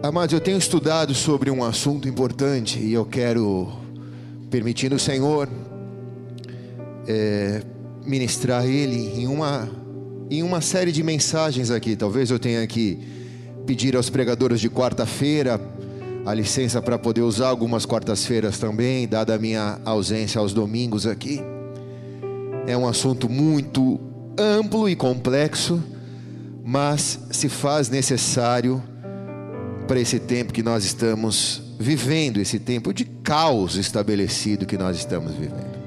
Amados, 0.00 0.32
eu 0.32 0.40
tenho 0.40 0.56
estudado 0.56 1.12
sobre 1.12 1.50
um 1.50 1.64
assunto 1.64 2.08
importante 2.08 2.78
e 2.78 2.92
eu 2.92 3.04
quero, 3.04 3.68
permitindo 4.48 4.94
o 4.94 4.98
Senhor, 4.98 5.48
é, 7.04 7.62
ministrar 8.06 8.64
ele 8.64 9.20
em 9.20 9.26
uma, 9.26 9.68
em 10.30 10.44
uma 10.44 10.60
série 10.60 10.92
de 10.92 11.02
mensagens 11.02 11.68
aqui. 11.72 11.96
Talvez 11.96 12.30
eu 12.30 12.38
tenha 12.38 12.64
que 12.64 12.96
pedir 13.66 13.96
aos 13.96 14.08
pregadores 14.08 14.60
de 14.60 14.70
quarta-feira 14.70 15.60
a 16.24 16.32
licença 16.32 16.80
para 16.80 16.96
poder 16.96 17.22
usar 17.22 17.48
algumas 17.48 17.84
quartas-feiras 17.84 18.56
também, 18.56 19.08
dada 19.08 19.34
a 19.34 19.38
minha 19.38 19.80
ausência 19.84 20.38
aos 20.38 20.52
domingos 20.52 21.08
aqui. 21.08 21.40
É 22.68 22.76
um 22.76 22.86
assunto 22.86 23.28
muito 23.28 23.98
amplo 24.38 24.88
e 24.88 24.94
complexo, 24.94 25.82
mas 26.64 27.18
se 27.32 27.48
faz 27.48 27.88
necessário 27.88 28.80
para 29.88 29.98
esse 29.98 30.20
tempo 30.20 30.52
que 30.52 30.62
nós 30.62 30.84
estamos 30.84 31.62
vivendo, 31.80 32.38
esse 32.38 32.58
tempo 32.58 32.92
de 32.92 33.06
caos 33.06 33.76
estabelecido 33.76 34.66
que 34.66 34.76
nós 34.76 34.98
estamos 34.98 35.32
vivendo. 35.32 35.78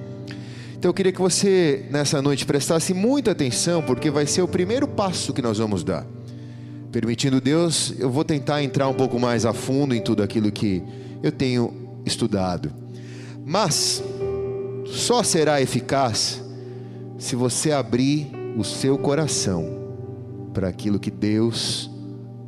Então 0.75 0.89
eu 0.89 0.93
queria 0.95 1.11
que 1.11 1.21
você 1.21 1.85
nessa 1.91 2.19
noite 2.23 2.43
prestasse 2.43 2.91
muita 2.91 3.29
atenção, 3.29 3.83
porque 3.83 4.09
vai 4.09 4.25
ser 4.25 4.41
o 4.41 4.47
primeiro 4.47 4.87
passo 4.87 5.31
que 5.31 5.41
nós 5.41 5.59
vamos 5.59 5.83
dar. 5.83 6.03
Permitindo 6.91 7.39
Deus, 7.39 7.93
eu 7.99 8.09
vou 8.09 8.23
tentar 8.23 8.63
entrar 8.63 8.87
um 8.87 8.93
pouco 8.95 9.19
mais 9.19 9.45
a 9.45 9.53
fundo 9.53 9.93
em 9.93 10.01
tudo 10.01 10.23
aquilo 10.23 10.51
que 10.51 10.81
eu 11.21 11.31
tenho 11.31 11.71
estudado. 12.03 12.73
Mas 13.45 14.03
só 14.87 15.21
será 15.21 15.61
eficaz 15.61 16.41
se 17.19 17.35
você 17.35 17.71
abrir 17.71 18.31
o 18.57 18.63
seu 18.63 18.97
coração 18.97 19.93
para 20.51 20.67
aquilo 20.67 20.99
que 20.99 21.11
Deus 21.11 21.90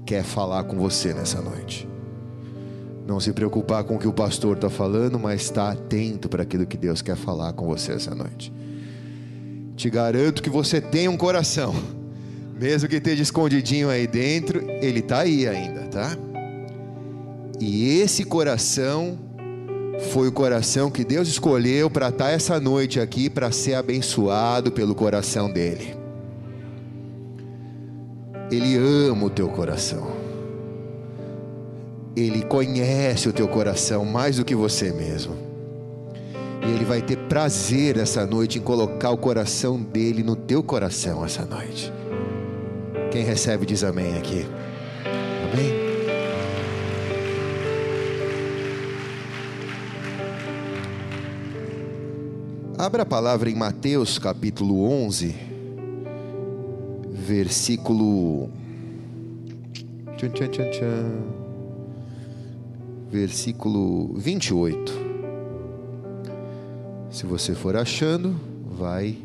quer 0.05 0.23
falar 0.23 0.63
com 0.65 0.77
você 0.77 1.13
nessa 1.13 1.41
noite. 1.41 1.87
Não 3.05 3.19
se 3.19 3.33
preocupar 3.33 3.83
com 3.83 3.95
o 3.95 3.99
que 3.99 4.07
o 4.07 4.13
pastor 4.13 4.55
está 4.55 4.69
falando, 4.69 5.19
mas 5.19 5.41
estar 5.41 5.71
atento 5.71 6.29
para 6.29 6.43
aquilo 6.43 6.65
que 6.65 6.77
Deus 6.77 7.01
quer 7.01 7.15
falar 7.15 7.53
com 7.53 7.67
você 7.67 7.93
essa 7.93 8.15
noite. 8.15 8.53
Te 9.75 9.89
garanto 9.89 10.41
que 10.41 10.49
você 10.49 10.79
tem 10.79 11.07
um 11.07 11.17
coração, 11.17 11.73
mesmo 12.59 12.87
que 12.87 12.95
esteja 12.95 13.21
escondidinho 13.21 13.89
aí 13.89 14.07
dentro, 14.07 14.63
ele 14.81 14.99
está 14.99 15.19
aí 15.19 15.47
ainda, 15.47 15.81
tá? 15.87 16.15
E 17.59 17.99
esse 17.99 18.23
coração 18.23 19.17
foi 20.11 20.27
o 20.27 20.31
coração 20.31 20.89
que 20.89 21.03
Deus 21.03 21.27
escolheu 21.27 21.89
para 21.89 22.09
estar 22.09 22.29
essa 22.29 22.59
noite 22.59 22.99
aqui, 22.99 23.29
para 23.29 23.51
ser 23.51 23.75
abençoado 23.75 24.71
pelo 24.71 24.95
coração 24.95 25.51
dele. 25.51 26.02
Ele 28.51 28.77
ama 28.77 29.25
o 29.25 29.29
teu 29.29 29.47
coração. 29.49 30.11
Ele 32.15 32.43
conhece 32.43 33.27
o 33.27 33.33
teu 33.33 33.47
coração 33.47 34.05
mais 34.05 34.37
do 34.37 34.45
que 34.45 34.53
você 34.53 34.91
mesmo. 34.91 35.35
E 36.65 36.71
ele 36.71 36.85
vai 36.85 37.01
ter 37.01 37.17
prazer 37.17 37.97
essa 37.97 38.25
noite 38.25 38.59
em 38.59 38.61
colocar 38.61 39.09
o 39.09 39.17
coração 39.17 39.81
dele 39.81 40.23
no 40.23 40.35
teu 40.35 40.61
coração 40.63 41.25
essa 41.25 41.45
noite. 41.45 41.91
Quem 43.11 43.23
recebe 43.23 43.65
diz 43.65 43.83
amém 43.83 44.17
aqui. 44.17 44.45
Amém. 45.51 45.83
Abra 52.77 53.03
a 53.03 53.05
palavra 53.05 53.49
em 53.49 53.55
Mateus 53.55 54.17
capítulo 54.19 54.83
11 54.89 55.52
versículo. 57.23 58.49
Tchan, 60.17 60.29
tchan, 60.29 60.49
tchan, 60.49 60.71
tchan, 60.71 61.21
versículo 63.09 64.13
28. 64.15 64.93
Se 67.09 67.25
você 67.25 67.55
for 67.55 67.75
achando, 67.75 68.35
vai 68.65 69.17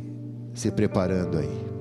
se 0.55 0.71
preparando 0.71 1.39
aí. 1.39 1.78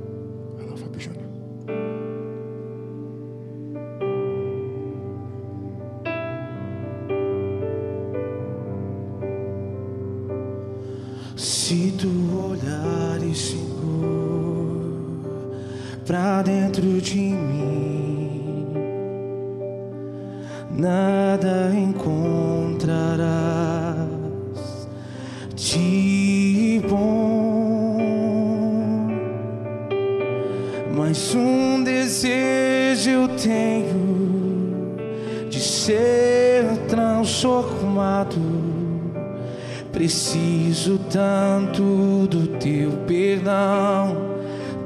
Teu 42.59 42.91
perdão 43.07 44.37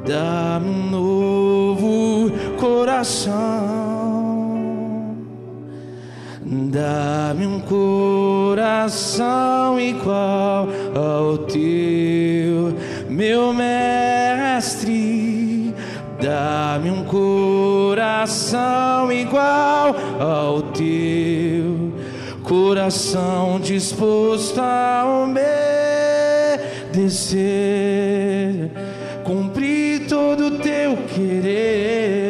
Dá-me 0.06 0.68
um 0.68 0.90
novo 0.90 2.32
coração. 2.59 3.32
Dá-me 6.44 7.46
um 7.46 7.59
coração 7.59 9.80
igual 9.80 10.68
ao 10.96 11.38
teu, 11.38 12.74
meu 13.08 13.54
mestre. 13.54 15.72
Dá-me 16.20 16.90
um 16.90 17.03
coração 17.03 19.12
igual 19.12 19.96
ao 20.20 20.64
teu, 20.74 21.94
coração 22.44 23.59
disposto 23.59 24.59
a 24.59 25.06
obedecer, 26.91 28.69
cumprir 29.24 30.07
todo 30.07 30.47
o 30.47 30.59
teu 30.59 30.97
querer. 31.07 32.21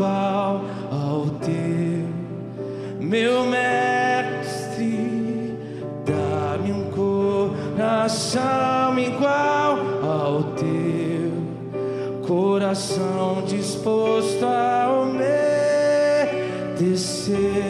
Igual 0.00 0.62
ao 0.90 1.26
teu, 1.40 2.08
meu 2.98 3.44
mestre. 3.44 4.88
Dá-me 6.06 6.72
um 6.72 6.90
coração 6.90 8.98
igual 8.98 9.76
ao 10.02 10.42
teu, 10.54 11.32
coração 12.26 13.42
disposto 13.46 14.46
a 14.46 14.88
obedecer, 16.72 17.69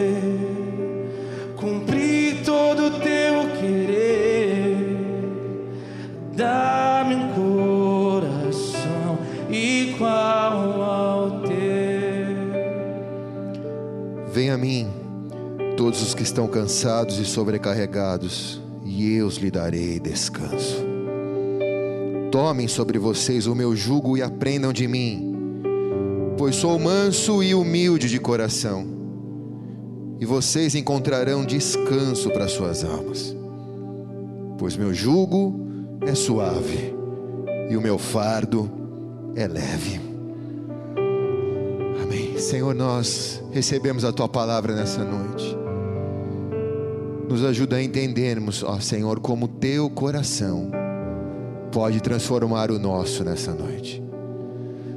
todos 15.90 16.02
os 16.02 16.14
que 16.14 16.22
estão 16.22 16.46
cansados 16.46 17.18
e 17.18 17.24
sobrecarregados, 17.24 18.62
e 18.84 19.12
eu 19.16 19.28
lhe 19.28 19.50
darei 19.50 19.98
descanso. 19.98 20.86
Tomem 22.30 22.68
sobre 22.68 22.96
vocês 22.96 23.48
o 23.48 23.56
meu 23.56 23.74
jugo 23.74 24.16
e 24.16 24.22
aprendam 24.22 24.72
de 24.72 24.86
mim, 24.86 25.34
pois 26.38 26.54
sou 26.54 26.78
manso 26.78 27.42
e 27.42 27.56
humilde 27.56 28.08
de 28.08 28.20
coração, 28.20 28.86
e 30.20 30.24
vocês 30.24 30.76
encontrarão 30.76 31.44
descanso 31.44 32.30
para 32.30 32.46
suas 32.46 32.84
almas, 32.84 33.34
pois 34.58 34.76
meu 34.76 34.94
jugo 34.94 35.58
é 36.02 36.14
suave 36.14 36.94
e 37.68 37.76
o 37.76 37.80
meu 37.80 37.98
fardo 37.98 38.70
é 39.34 39.48
leve. 39.48 40.00
Amém. 42.00 42.38
Senhor, 42.38 42.76
nós 42.76 43.42
recebemos 43.50 44.04
a 44.04 44.12
tua 44.12 44.28
palavra 44.28 44.72
nessa 44.72 45.02
noite. 45.02 45.59
Nos 47.30 47.44
ajuda 47.44 47.76
a 47.76 47.82
entendermos, 47.82 48.64
ó 48.64 48.80
Senhor, 48.80 49.20
como 49.20 49.46
teu 49.46 49.88
coração 49.88 50.68
pode 51.70 52.00
transformar 52.00 52.72
o 52.72 52.78
nosso 52.80 53.22
nessa 53.22 53.54
noite. 53.54 54.02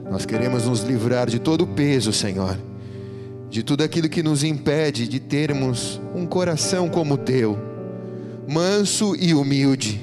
Nós 0.10 0.26
queremos 0.26 0.66
nos 0.66 0.82
livrar 0.82 1.30
de 1.30 1.38
todo 1.38 1.62
o 1.62 1.68
peso, 1.68 2.12
Senhor, 2.12 2.58
de 3.52 3.62
tudo 3.62 3.84
aquilo 3.84 4.10
que 4.10 4.24
nos 4.24 4.44
impede 4.44 5.08
de 5.08 5.20
termos 5.20 6.02
um 6.16 6.26
coração 6.26 6.90
como 6.90 7.14
o 7.14 7.18
teu, 7.20 7.56
manso 8.48 9.16
e 9.16 9.36
humilde, 9.36 10.02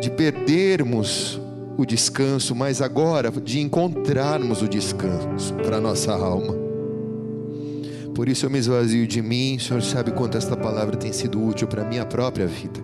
de 0.00 0.10
perdermos 0.10 1.40
o 1.78 1.86
descanso, 1.86 2.56
mas 2.56 2.82
agora 2.82 3.30
de 3.30 3.60
encontrarmos 3.60 4.62
o 4.62 4.68
descanso 4.68 5.54
para 5.62 5.80
nossa 5.80 6.12
alma. 6.12 6.61
Por 8.14 8.28
isso 8.28 8.44
eu 8.46 8.50
me 8.50 8.58
esvazio 8.58 9.06
de 9.06 9.22
mim, 9.22 9.56
o 9.56 9.60
Senhor 9.60 9.82
sabe 9.82 10.10
quanto 10.10 10.36
esta 10.36 10.56
palavra 10.56 10.96
tem 10.96 11.12
sido 11.12 11.42
útil 11.42 11.66
para 11.66 11.82
a 11.82 11.84
minha 11.84 12.04
própria 12.04 12.46
vida. 12.46 12.80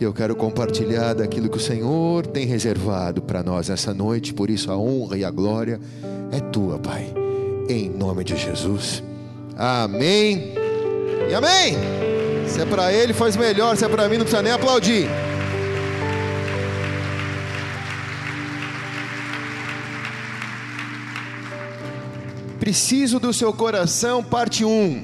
E 0.00 0.02
eu 0.02 0.12
quero 0.12 0.34
compartilhar 0.34 1.14
daquilo 1.14 1.48
que 1.48 1.58
o 1.58 1.60
Senhor 1.60 2.26
tem 2.26 2.46
reservado 2.46 3.22
para 3.22 3.42
nós 3.42 3.70
essa 3.70 3.92
noite, 3.94 4.32
por 4.32 4.50
isso 4.50 4.72
a 4.72 4.76
honra 4.76 5.18
e 5.18 5.24
a 5.24 5.30
glória 5.30 5.78
é 6.32 6.40
tua, 6.40 6.78
Pai, 6.78 7.12
em 7.68 7.88
nome 7.90 8.24
de 8.24 8.36
Jesus. 8.36 9.02
Amém 9.56 10.54
e 11.30 11.34
amém. 11.34 11.76
Se 12.48 12.60
é 12.60 12.66
para 12.66 12.92
Ele, 12.92 13.12
faz 13.12 13.36
melhor, 13.36 13.76
se 13.76 13.84
é 13.84 13.88
para 13.88 14.08
mim, 14.08 14.16
não 14.16 14.24
precisa 14.24 14.42
nem 14.42 14.52
aplaudir. 14.52 15.06
Preciso 22.64 23.20
do 23.20 23.30
seu 23.30 23.52
coração, 23.52 24.24
parte 24.24 24.64
1. 24.64 25.02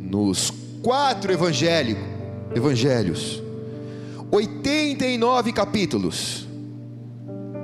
Nos 0.00 0.52
quatro 0.82 1.32
evangélicos, 1.32 2.02
evangelhos, 2.56 3.40
89 4.28 5.52
capítulos, 5.52 6.48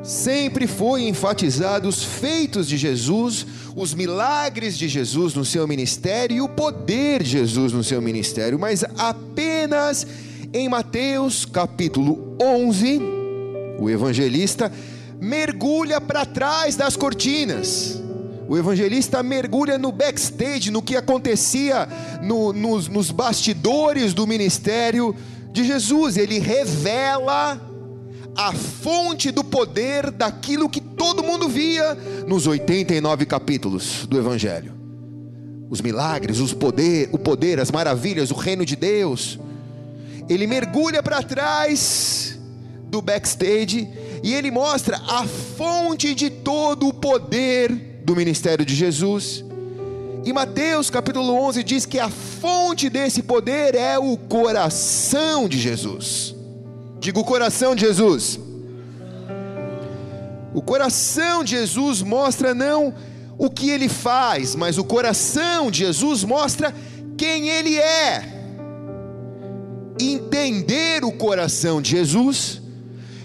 sempre 0.05 0.69
foi 0.69 1.08
enfatizado 1.08 1.88
os 1.88 2.05
feitos 2.05 2.69
de 2.69 2.76
Jesus, 2.76 3.44
os 3.75 3.93
milagres 3.93 4.79
de 4.79 4.87
Jesus 4.87 5.34
no 5.34 5.44
seu 5.44 5.67
ministério 5.67 6.37
e 6.37 6.41
o 6.41 6.49
poder 6.49 7.25
de 7.25 7.31
Jesus 7.31 7.73
no 7.73 7.82
seu 7.82 8.00
ministério, 8.00 8.56
mas 8.56 8.84
apenas 8.96 10.06
em 10.52 10.69
Mateus 10.69 11.44
capítulo 11.44 12.37
11, 12.41 13.00
o 13.81 13.91
evangelista 13.91 14.70
mergulha 15.20 16.00
para 16.00 16.25
trás 16.25 16.76
das 16.76 16.94
cortinas 16.94 18.06
o 18.48 18.56
evangelista 18.56 19.22
mergulha 19.22 19.76
no 19.76 19.92
backstage, 19.92 20.70
no 20.70 20.80
que 20.80 20.96
acontecia 20.96 21.86
no, 22.22 22.50
nos, 22.50 22.88
nos 22.88 23.10
bastidores 23.10 24.14
do 24.14 24.26
ministério 24.26 25.14
de 25.52 25.64
Jesus. 25.64 26.16
Ele 26.16 26.38
revela 26.38 27.60
a 28.34 28.52
fonte 28.54 29.30
do 29.30 29.44
poder 29.44 30.10
daquilo 30.10 30.66
que 30.70 30.80
todo 30.80 31.22
mundo 31.22 31.46
via 31.46 31.94
nos 32.26 32.46
89 32.46 33.26
capítulos 33.26 34.06
do 34.06 34.16
Evangelho. 34.16 34.72
Os 35.68 35.82
milagres, 35.82 36.38
os 36.38 36.54
poder, 36.54 37.10
o 37.12 37.18
poder, 37.18 37.60
as 37.60 37.70
maravilhas, 37.70 38.30
o 38.30 38.34
reino 38.34 38.64
de 38.64 38.76
Deus. 38.76 39.38
Ele 40.26 40.46
mergulha 40.46 41.02
para 41.02 41.22
trás 41.22 42.38
do 42.84 43.02
backstage 43.02 43.86
e 44.22 44.32
ele 44.32 44.50
mostra 44.50 44.96
a 45.06 45.26
fonte 45.26 46.14
de 46.14 46.30
todo 46.30 46.88
o 46.88 46.94
poder 46.94 47.88
do 48.08 48.16
ministério 48.16 48.64
de 48.64 48.75
Jesus. 48.75 49.44
E 50.25 50.32
Mateus 50.32 50.88
capítulo 50.88 51.31
11 51.46 51.62
diz 51.62 51.84
que 51.84 51.99
a 51.99 52.08
fonte 52.08 52.88
desse 52.88 53.22
poder 53.22 53.75
é 53.75 53.99
o 53.99 54.16
coração 54.16 55.46
de 55.46 55.58
Jesus. 55.58 56.34
Diga 56.99 57.20
o 57.20 57.25
coração 57.25 57.75
de 57.75 57.82
Jesus. 57.82 58.40
O 60.55 60.62
coração 60.62 61.44
de 61.44 61.50
Jesus 61.50 62.00
mostra 62.00 62.55
não 62.55 62.94
o 63.37 63.50
que 63.50 63.69
ele 63.69 63.90
faz, 63.90 64.56
mas 64.56 64.78
o 64.78 64.84
coração 64.84 65.70
de 65.70 65.81
Jesus 65.81 66.25
mostra 66.25 66.75
quem 67.16 67.50
ele 67.50 67.76
é. 67.76 68.25
Entender 70.00 71.05
o 71.05 71.12
coração 71.12 71.82
de 71.82 71.90
Jesus 71.90 72.62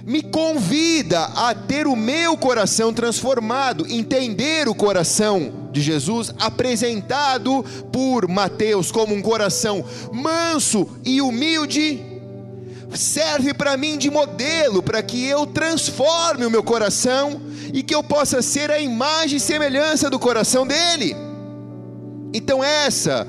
me 0.06 0.22
convida 0.22 1.24
a 1.24 1.56
ter 1.56 1.88
o 1.88 1.96
meu 1.96 2.38
coração 2.38 2.94
transformado, 2.94 3.86
entender 3.90 4.68
o 4.68 4.76
coração 4.76 5.70
de 5.72 5.82
Jesus 5.82 6.34
apresentado 6.40 7.64
por 7.92 8.28
Mateus 8.28 8.92
como 8.92 9.16
um 9.16 9.22
coração 9.22 9.84
manso 10.12 10.90
e 11.06 11.22
humilde, 11.22 12.04
serve 12.94 13.54
para 13.54 13.78
mim 13.78 13.98
de 13.98 14.12
modelo 14.12 14.84
para 14.84 15.02
que 15.02 15.26
eu 15.26 15.48
transforme 15.48 16.46
o 16.46 16.52
meu 16.52 16.62
coração 16.62 17.42
e 17.74 17.82
que 17.82 17.96
eu 17.96 18.04
possa 18.04 18.42
ser 18.42 18.70
a 18.70 18.80
imagem 18.80 19.38
e 19.38 19.40
semelhança 19.40 20.10
do 20.10 20.20
coração 20.20 20.68
dele. 20.68 21.16
Então 22.34 22.62
essa 22.62 23.26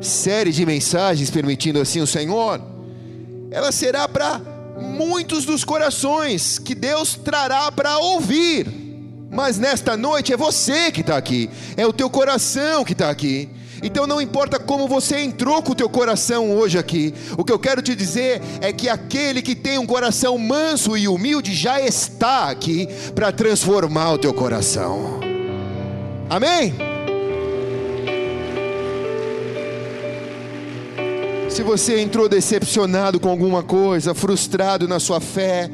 série 0.00 0.50
de 0.50 0.66
mensagens, 0.66 1.30
permitindo 1.30 1.80
assim 1.80 2.00
o 2.00 2.06
Senhor, 2.06 2.60
ela 3.50 3.70
será 3.70 4.08
para 4.08 4.40
muitos 4.80 5.44
dos 5.44 5.64
corações 5.64 6.58
que 6.58 6.74
Deus 6.74 7.14
trará 7.14 7.70
para 7.70 7.98
ouvir. 7.98 8.66
Mas 9.30 9.58
nesta 9.58 9.96
noite 9.96 10.32
é 10.32 10.36
você 10.36 10.90
que 10.90 11.02
está 11.02 11.16
aqui, 11.16 11.48
é 11.76 11.86
o 11.86 11.92
teu 11.92 12.10
coração 12.10 12.84
que 12.84 12.92
está 12.92 13.08
aqui. 13.08 13.48
Então 13.82 14.06
não 14.06 14.20
importa 14.20 14.58
como 14.58 14.86
você 14.86 15.20
entrou 15.20 15.62
com 15.62 15.72
o 15.72 15.74
teu 15.74 15.88
coração 15.88 16.52
hoje 16.52 16.76
aqui, 16.78 17.14
o 17.38 17.44
que 17.44 17.52
eu 17.52 17.58
quero 17.58 17.80
te 17.80 17.94
dizer 17.94 18.42
é 18.60 18.72
que 18.72 18.88
aquele 18.88 19.40
que 19.40 19.54
tem 19.54 19.78
um 19.78 19.86
coração 19.86 20.36
manso 20.36 20.96
e 20.96 21.08
humilde 21.08 21.54
já 21.54 21.80
está 21.80 22.50
aqui 22.50 22.88
para 23.14 23.32
transformar 23.32 24.12
o 24.12 24.18
teu 24.18 24.34
coração. 24.34 25.20
Amém? 26.28 26.74
Se 31.50 31.64
você 31.64 32.00
entrou 32.00 32.28
decepcionado 32.28 33.18
com 33.18 33.28
alguma 33.28 33.62
coisa, 33.62 34.14
frustrado 34.14 34.86
na 34.86 35.00
sua 35.00 35.20
fé, 35.20 35.68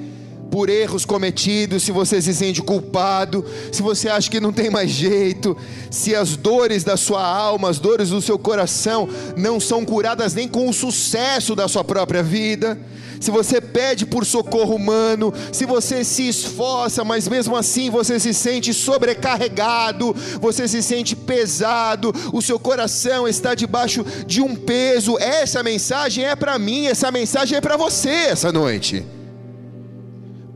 por 0.56 0.70
erros 0.70 1.04
cometidos, 1.04 1.82
se 1.82 1.92
você 1.92 2.22
se 2.22 2.32
sente 2.32 2.62
culpado, 2.62 3.44
se 3.70 3.82
você 3.82 4.08
acha 4.08 4.30
que 4.30 4.40
não 4.40 4.54
tem 4.54 4.70
mais 4.70 4.90
jeito, 4.90 5.54
se 5.90 6.14
as 6.14 6.34
dores 6.34 6.82
da 6.82 6.96
sua 6.96 7.22
alma, 7.22 7.68
as 7.68 7.78
dores 7.78 8.08
do 8.08 8.22
seu 8.22 8.38
coração 8.38 9.06
não 9.36 9.60
são 9.60 9.84
curadas 9.84 10.32
nem 10.32 10.48
com 10.48 10.66
o 10.66 10.72
sucesso 10.72 11.54
da 11.54 11.68
sua 11.68 11.84
própria 11.84 12.22
vida, 12.22 12.80
se 13.20 13.30
você 13.30 13.60
pede 13.60 14.06
por 14.06 14.24
socorro 14.24 14.76
humano, 14.76 15.30
se 15.52 15.66
você 15.66 16.02
se 16.02 16.26
esforça, 16.26 17.04
mas 17.04 17.28
mesmo 17.28 17.54
assim 17.54 17.90
você 17.90 18.18
se 18.18 18.32
sente 18.32 18.72
sobrecarregado, 18.72 20.16
você 20.40 20.66
se 20.66 20.82
sente 20.82 21.14
pesado, 21.14 22.14
o 22.32 22.40
seu 22.40 22.58
coração 22.58 23.28
está 23.28 23.54
debaixo 23.54 24.02
de 24.26 24.40
um 24.40 24.56
peso, 24.56 25.18
essa 25.18 25.62
mensagem 25.62 26.24
é 26.24 26.34
para 26.34 26.58
mim, 26.58 26.86
essa 26.86 27.10
mensagem 27.10 27.58
é 27.58 27.60
para 27.60 27.76
você 27.76 28.08
essa 28.08 28.50
noite. 28.50 29.04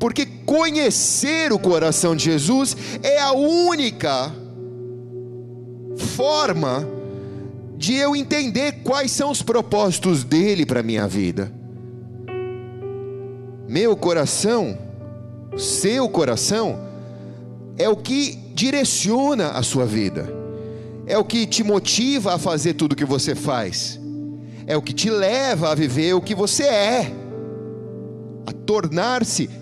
Porque 0.00 0.24
conhecer 0.24 1.52
o 1.52 1.58
coração 1.58 2.16
de 2.16 2.24
Jesus 2.24 2.74
é 3.02 3.20
a 3.20 3.32
única 3.32 4.32
forma 6.16 6.88
de 7.76 7.94
eu 7.94 8.16
entender 8.16 8.80
quais 8.82 9.10
são 9.10 9.30
os 9.30 9.42
propósitos 9.42 10.24
dele 10.24 10.64
para 10.64 10.82
minha 10.82 11.06
vida. 11.06 11.52
Meu 13.68 13.94
coração, 13.94 14.76
seu 15.56 16.08
coração, 16.08 16.78
é 17.76 17.88
o 17.88 17.96
que 17.96 18.36
direciona 18.54 19.50
a 19.50 19.62
sua 19.62 19.84
vida, 19.84 20.32
é 21.06 21.16
o 21.18 21.24
que 21.24 21.46
te 21.46 21.62
motiva 21.62 22.34
a 22.34 22.38
fazer 22.38 22.72
tudo 22.74 22.92
o 22.92 22.96
que 22.96 23.04
você 23.04 23.34
faz, 23.34 24.00
é 24.66 24.76
o 24.76 24.82
que 24.82 24.94
te 24.94 25.10
leva 25.10 25.70
a 25.70 25.74
viver 25.74 26.14
o 26.14 26.22
que 26.22 26.34
você 26.34 26.64
é, 26.64 27.12
a 28.46 28.52
tornar-se 28.52 29.59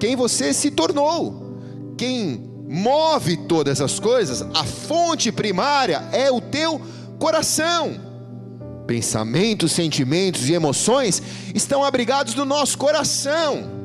quem 0.00 0.16
você 0.16 0.54
se 0.54 0.70
tornou, 0.70 1.94
quem 1.96 2.50
move 2.66 3.36
todas 3.36 3.80
as 3.80 4.00
coisas, 4.00 4.42
a 4.54 4.64
fonte 4.64 5.30
primária 5.30 6.08
é 6.10 6.30
o 6.30 6.40
teu 6.40 6.80
coração. 7.18 8.00
Pensamentos, 8.86 9.72
sentimentos 9.72 10.48
e 10.48 10.54
emoções 10.54 11.22
estão 11.54 11.84
abrigados 11.84 12.34
no 12.34 12.46
nosso 12.46 12.78
coração. 12.78 13.79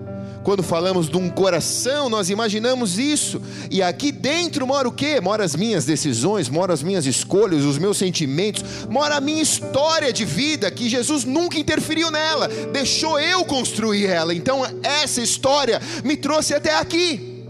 Quando 0.45 0.61
falamos 0.61 1.09
de 1.09 1.17
um 1.17 1.27
coração, 1.27 2.07
nós 2.07 2.29
imaginamos 2.29 2.99
isso. 2.99 3.41
E 3.71 3.81
aqui 3.81 4.11
dentro 4.11 4.67
mora 4.67 4.87
o 4.87 4.91
quê? 4.91 5.19
Mora 5.19 5.43
as 5.43 5.55
minhas 5.55 5.85
decisões, 5.85 6.47
mora 6.49 6.71
as 6.71 6.83
minhas 6.83 7.07
escolhas, 7.07 7.63
os 7.63 7.79
meus 7.79 7.97
sentimentos, 7.97 8.63
mora 8.87 9.15
a 9.15 9.19
minha 9.19 9.41
história 9.41 10.13
de 10.13 10.23
vida, 10.23 10.69
que 10.69 10.87
Jesus 10.87 11.25
nunca 11.25 11.57
interferiu 11.57 12.11
nela, 12.11 12.47
deixou 12.71 13.19
eu 13.19 13.43
construir 13.43 14.05
ela. 14.05 14.35
Então 14.35 14.61
essa 14.83 15.19
história 15.19 15.81
me 16.03 16.15
trouxe 16.15 16.53
até 16.53 16.77
aqui. 16.77 17.43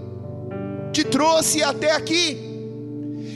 Te 0.94 1.04
trouxe 1.04 1.62
até 1.62 1.92
aqui. 1.92 2.45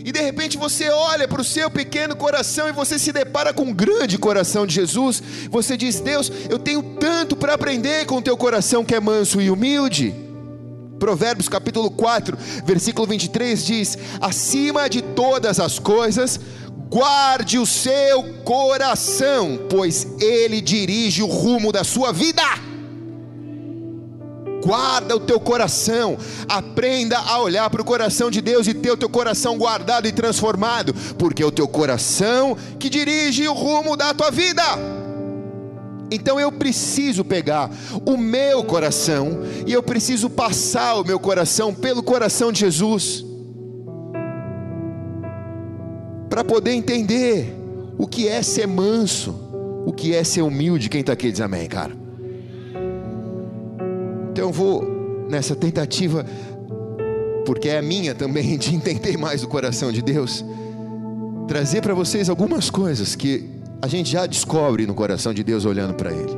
E 0.10 0.12
de 0.12 0.22
repente 0.22 0.58
você 0.58 0.90
olha 0.90 1.28
para 1.28 1.40
o 1.40 1.46
seu 1.46 1.70
pequeno 1.70 2.16
coração 2.16 2.68
e 2.68 2.72
você 2.72 2.98
se 2.98 3.12
depara 3.12 3.54
com 3.54 3.70
o 3.70 3.74
grande 3.76 4.18
coração 4.18 4.66
de 4.66 4.74
Jesus. 4.74 5.22
Você 5.52 5.78
diz: 5.78 6.00
Deus, 6.00 6.32
eu 6.50 6.58
tenho 6.58 6.82
tanto 7.00 7.36
para 7.36 7.54
aprender 7.54 8.08
com 8.08 8.18
o 8.18 8.22
teu 8.22 8.36
coração 8.36 8.84
que 8.84 8.96
é 8.96 9.00
manso 9.00 9.40
e 9.40 9.52
humilde. 9.52 10.16
Provérbios 10.98 11.48
capítulo 11.48 11.92
4, 11.92 12.36
versículo 12.66 13.06
23 13.06 13.64
diz: 13.64 14.00
Acima 14.20 14.90
de 14.90 15.04
todas 15.04 15.60
as 15.60 15.78
coisas, 15.78 16.40
guarde 16.90 17.60
o 17.60 17.66
seu 17.68 18.24
coração, 18.44 19.60
pois 19.70 20.08
ele 20.20 20.60
dirige 20.60 21.22
o 21.22 21.28
rumo 21.28 21.72
da 21.72 21.84
sua 21.84 22.12
vida 22.12 22.42
guarda 24.70 25.16
o 25.16 25.20
teu 25.20 25.40
coração, 25.40 26.16
aprenda 26.48 27.18
a 27.18 27.42
olhar 27.42 27.68
para 27.72 27.82
o 27.82 27.86
coração 27.86 28.30
de 28.30 28.40
Deus 28.40 28.68
e 28.68 28.74
ter 28.76 28.92
o 28.92 28.98
teu 28.98 29.10
coração 29.10 29.58
guardado 29.58 30.08
e 30.08 30.12
transformado, 30.12 30.94
porque 31.18 31.42
é 31.42 31.46
o 31.46 31.52
teu 31.52 31.68
coração 31.68 32.56
que 32.78 32.88
dirige 32.88 33.48
o 33.48 33.54
rumo 33.56 33.98
da 33.98 34.14
tua 34.14 34.30
vida. 34.30 34.62
Então 36.12 36.40
eu 36.40 36.52
preciso 36.52 37.26
pegar 37.26 37.72
o 38.06 38.16
meu 38.16 38.64
coração 38.64 39.40
e 39.66 39.74
eu 39.74 39.82
preciso 39.82 40.30
passar 40.30 41.02
o 41.02 41.04
meu 41.04 41.20
coração 41.20 41.74
pelo 41.74 42.04
coração 42.04 42.52
de 42.52 42.60
Jesus, 42.60 43.26
para 46.30 46.44
poder 46.44 46.74
entender 46.74 47.56
o 47.98 48.06
que 48.06 48.28
é 48.28 48.44
ser 48.44 48.68
manso, 48.68 49.34
o 49.88 49.92
que 49.92 50.14
é 50.14 50.24
ser 50.24 50.44
humilde. 50.44 50.90
Quem 50.90 51.02
está 51.02 51.14
aqui 51.14 51.32
diz 51.32 51.42
amém, 51.42 51.68
cara. 51.68 51.99
Então 54.40 54.48
eu 54.48 54.54
vou 54.54 55.28
nessa 55.30 55.54
tentativa, 55.54 56.26
porque 57.46 57.68
é 57.68 57.78
a 57.78 57.82
minha 57.82 58.16
também, 58.16 58.58
de 58.58 58.74
entender 58.74 59.18
mais 59.18 59.44
o 59.44 59.50
coração 59.50 59.92
de 59.92 60.02
Deus, 60.02 60.46
trazer 61.46 61.82
para 61.82 61.94
vocês 61.94 62.30
algumas 62.30 62.70
coisas 62.70 63.18
que 63.18 63.50
a 63.82 63.88
gente 63.88 64.10
já 64.10 64.26
descobre 64.26 64.88
no 64.88 64.94
coração 64.94 65.34
de 65.34 65.44
Deus 65.44 65.66
olhando 65.66 65.94
para 65.94 66.14
Ele. 66.14 66.38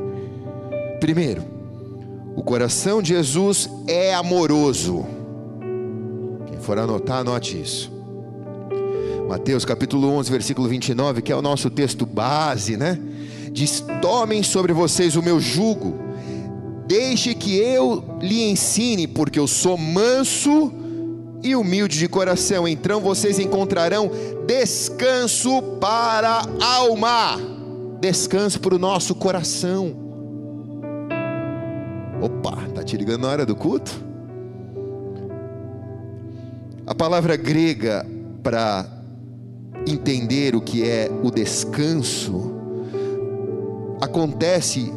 Primeiro, 0.98 1.44
o 2.34 2.42
coração 2.42 3.00
de 3.00 3.10
Jesus 3.10 3.70
é 3.86 4.12
amoroso. 4.12 5.06
Quem 6.48 6.58
for 6.58 6.80
anotar, 6.80 7.18
anote 7.18 7.62
isso. 7.62 7.88
Mateus 9.28 9.64
capítulo 9.64 10.08
11, 10.08 10.28
versículo 10.28 10.66
29, 10.66 11.22
que 11.22 11.30
é 11.30 11.36
o 11.36 11.42
nosso 11.42 11.70
texto 11.70 12.04
base, 12.04 12.76
né? 12.76 12.98
Diz: 13.52 13.84
Tomem 14.00 14.42
sobre 14.42 14.72
vocês 14.72 15.14
o 15.14 15.22
meu 15.22 15.38
jugo 15.38 16.10
Deixe 16.86 17.34
que 17.34 17.56
eu 17.56 18.18
lhe 18.20 18.50
ensine, 18.50 19.06
porque 19.06 19.38
eu 19.38 19.46
sou 19.46 19.78
manso 19.78 20.72
e 21.42 21.56
humilde 21.56 21.98
de 21.98 22.08
coração. 22.08 22.66
Então 22.66 23.00
vocês 23.00 23.38
encontrarão 23.38 24.10
descanso 24.46 25.62
para 25.80 26.42
a 26.60 26.74
alma, 26.76 27.38
descanso 28.00 28.60
para 28.60 28.74
o 28.74 28.78
nosso 28.78 29.14
coração. 29.14 29.94
Opa, 32.20 32.56
tá 32.74 32.82
te 32.84 32.96
ligando 32.96 33.22
na 33.22 33.28
hora 33.28 33.46
do 33.46 33.56
culto? 33.56 34.04
A 36.86 36.94
palavra 36.94 37.36
grega 37.36 38.06
para 38.42 38.86
entender 39.86 40.54
o 40.54 40.60
que 40.60 40.88
é 40.88 41.10
o 41.22 41.30
descanso 41.30 42.52
acontece 44.00 44.92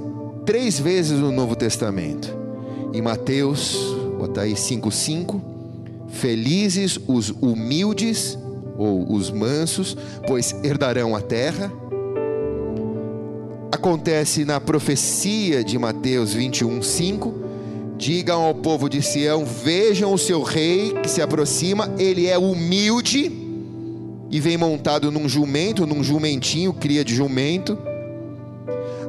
três 0.46 0.80
vezes 0.80 1.20
no 1.20 1.32
Novo 1.32 1.56
Testamento. 1.56 2.34
Em 2.94 3.02
Mateus, 3.02 3.96
bota 4.18 4.42
aí 4.42 4.54
5,5. 4.54 5.42
Felizes 6.08 7.00
os 7.08 7.32
humildes 7.42 8.38
ou 8.78 9.12
os 9.12 9.32
mansos, 9.32 9.98
pois 10.28 10.56
herdarão 10.64 11.16
a 11.16 11.22
terra. 11.22 11.72
Acontece 13.72 14.46
na 14.46 14.62
profecia 14.62 15.64
de 15.64 15.78
Mateus 15.78 16.34
21, 16.34 16.82
5. 16.82 17.34
Digam 17.98 18.44
ao 18.44 18.54
povo 18.54 18.88
de 18.88 19.02
Sião: 19.02 19.44
vejam 19.44 20.14
o 20.14 20.18
seu 20.18 20.44
rei 20.44 20.94
que 21.02 21.10
se 21.10 21.22
aproxima, 21.22 21.92
ele 21.98 22.28
é 22.28 22.38
humilde 22.38 23.32
e 24.30 24.40
vem 24.40 24.58
montado 24.58 25.12
num 25.12 25.28
jumento, 25.28 25.88
num 25.88 26.04
jumentinho, 26.04 26.72
cria 26.72 27.04
de 27.04 27.16
jumento 27.16 27.78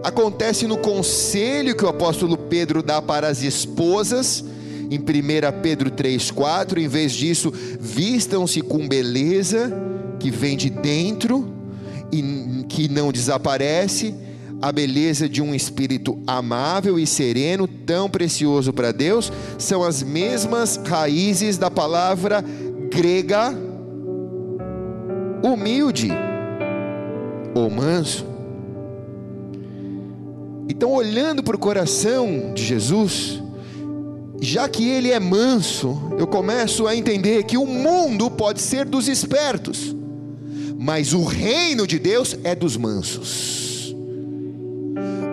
acontece 0.07 0.69
no 0.69 0.77
conselho 0.77 1.75
que 1.75 1.85
o 1.85 1.89
apóstolo 1.89 2.39
Pedro 2.39 2.81
dá 2.81 3.03
para 3.03 3.27
as 3.27 3.43
esposas, 3.43 4.45
em 4.89 5.01
1 5.01 5.03
Pedro 5.61 5.91
3,4, 5.91 6.79
em 6.79 6.87
vez 6.87 7.13
disso, 7.13 7.53
vistam-se 7.81 8.61
com 8.61 8.87
beleza 8.87 9.73
que 10.21 10.31
vem 10.31 10.57
de 10.57 10.71
dentro 10.71 11.53
e 12.13 12.65
que 12.69 12.89
não 12.89 13.11
desaparece, 13.11 14.15
a 14.63 14.71
beleza 14.71 15.29
de 15.29 15.43
um 15.43 15.53
espírito 15.53 16.17
amável 16.25 17.01
e 17.01 17.07
sereno, 17.07 17.67
tão 17.67 18.09
precioso 18.09 18.73
para 18.73 18.93
Deus, 18.93 19.33
são 19.59 19.83
as 19.83 20.05
mesmas 20.05 20.77
raízes 20.87 21.59
da 21.59 21.69
palavra 21.69 22.45
grega 22.93 23.53
humilde 25.43 26.11
ou 27.57 27.69
manso. 27.69 28.36
Então, 30.69 30.93
olhando 30.93 31.43
para 31.43 31.57
o 31.57 31.59
coração 31.59 32.53
de 32.55 32.65
Jesus, 32.65 33.41
já 34.41 34.69
que 34.69 34.89
ele 34.89 35.11
é 35.11 35.21
manso, 35.21 36.13
eu 36.19 36.27
começo 36.27 36.87
a 36.87 36.95
entender 36.95 37.45
que 37.45 37.57
o 37.57 37.67
mundo 37.67 38.31
pode 38.31 38.61
ser 38.61 38.85
dos 38.85 39.09
espertos, 39.09 39.95
mas 40.79 41.13
o 41.13 41.25
reino 41.25 41.87
de 41.87 41.99
Deus 41.99 42.37
é 42.45 42.55
dos 42.55 42.77
mansos. 42.77 43.95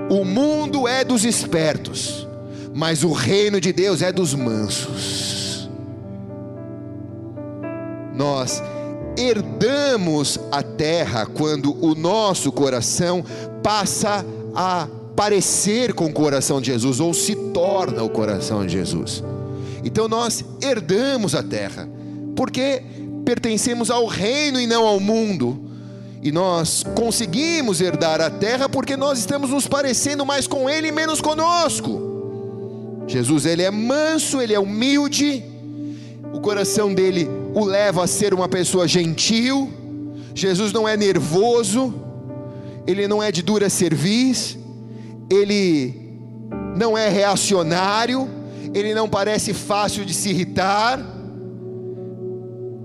O 0.10 0.24
mundo 0.24 0.88
é 0.88 1.04
dos 1.04 1.25
espertos, 1.25 2.28
mas 2.74 3.04
o 3.04 3.12
reino 3.12 3.60
de 3.60 3.74
Deus 3.74 4.02
é 4.02 4.12
dos 4.12 4.34
mansos. 4.34 5.70
Nós 8.16 8.62
herdamos 9.18 10.40
a 10.52 10.62
terra 10.62 11.25
quando 11.25 11.75
o 11.84 11.96
nosso 11.96 12.52
coração 12.52 13.24
passa 13.62 14.25
a 14.56 14.88
parecer 15.15 15.93
com 15.93 16.05
o 16.05 16.13
coração 16.13 16.60
de 16.60 16.67
Jesus, 16.67 17.00
ou 17.00 17.13
se 17.13 17.36
torna 17.53 18.03
o 18.03 18.10
coração 18.10 18.65
de 18.65 18.74
Jesus. 18.74 19.24
Então 19.84 20.08
nós 20.08 20.43
herdamos 20.62 21.36
a 21.36 21.43
terra, 21.43 21.88
porque 22.36 22.82
pertencemos 23.25 23.89
ao 23.89 24.05
reino 24.05 24.60
e 24.60 24.67
não 24.67 24.86
ao 24.86 25.00
mundo. 25.00 25.70
E 26.22 26.32
nós 26.32 26.84
conseguimos 26.96 27.82
herdar 27.82 28.22
a 28.22 28.29
terra 28.29 28.70
porque 28.70 28.96
nós 28.96 29.20
estamos 29.20 29.50
nos 29.50 29.67
parecendo 29.67 30.25
mais 30.25 30.48
com 30.48 30.70
Ele 30.70 30.88
e 30.88 30.91
menos 30.91 31.20
conosco. 31.20 33.03
Jesus, 33.08 33.46
Ele 33.46 33.62
é 33.62 33.70
manso, 33.70 34.41
Ele 34.41 34.53
é 34.53 34.60
humilde, 34.60 35.43
o 36.34 36.39
coração 36.39 36.93
dele 36.93 37.29
o 37.53 37.65
leva 37.65 38.03
a 38.03 38.08
ser 38.08 38.34
uma 38.34 38.48
pessoa 38.48 38.88
gentil. 38.88 39.70
Jesus 40.34 40.72
não 40.72 40.88
é 40.88 40.96
nervoso, 40.96 41.93
Ele 42.88 43.08
não 43.08 43.22
é 43.22 43.32
de 43.32 43.43
dura 43.43 43.70
serviço 43.70 44.62
ele 45.34 45.94
não 46.75 46.98
é 46.98 47.10
reacionário, 47.10 48.30
ele 48.74 48.94
não 48.94 49.08
parece 49.08 49.54
fácil 49.54 50.06
de 50.06 50.13
se 50.13 50.30
irritar. 50.30 51.00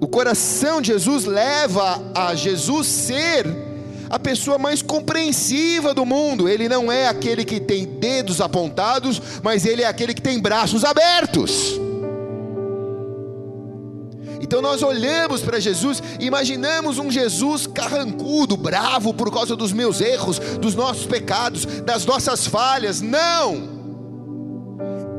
O 0.01 0.07
coração 0.07 0.81
de 0.81 0.89
Jesus 0.89 1.25
leva 1.25 2.01
a 2.15 2.35
Jesus 2.35 2.87
ser 2.87 3.47
a 4.09 4.19
pessoa 4.19 4.59
mais 4.59 4.81
compreensiva 4.81 5.93
do 5.93 6.07
mundo. 6.07 6.49
Ele 6.49 6.69
não 6.69 6.91
é 6.91 7.07
aquele 7.09 7.45
que 7.45 7.61
tem 7.61 7.85
dedos 7.85 8.41
apontados, 8.41 9.21
mas 9.43 9.67
ele 9.67 9.83
é 9.83 9.87
aquele 9.87 10.15
que 10.15 10.23
tem 10.23 10.39
braços 10.39 10.85
abertos. 10.85 11.88
Então 14.49 14.63
nós 14.63 14.83
olhamos 14.83 15.43
para 15.43 15.61
Jesus 15.61 16.03
e 16.19 16.25
imaginamos 16.25 16.99
um 16.99 17.11
Jesus 17.11 17.67
carrancudo, 17.67 18.57
bravo 18.57 19.13
por 19.13 19.31
causa 19.31 19.55
dos 19.55 19.75
meus 19.75 20.01
erros, 20.01 20.39
dos 20.39 20.75
nossos 20.75 21.05
pecados, 21.05 21.67
das 21.83 22.07
nossas 22.07 22.47
falhas. 22.47 23.03
Não! 23.03 23.69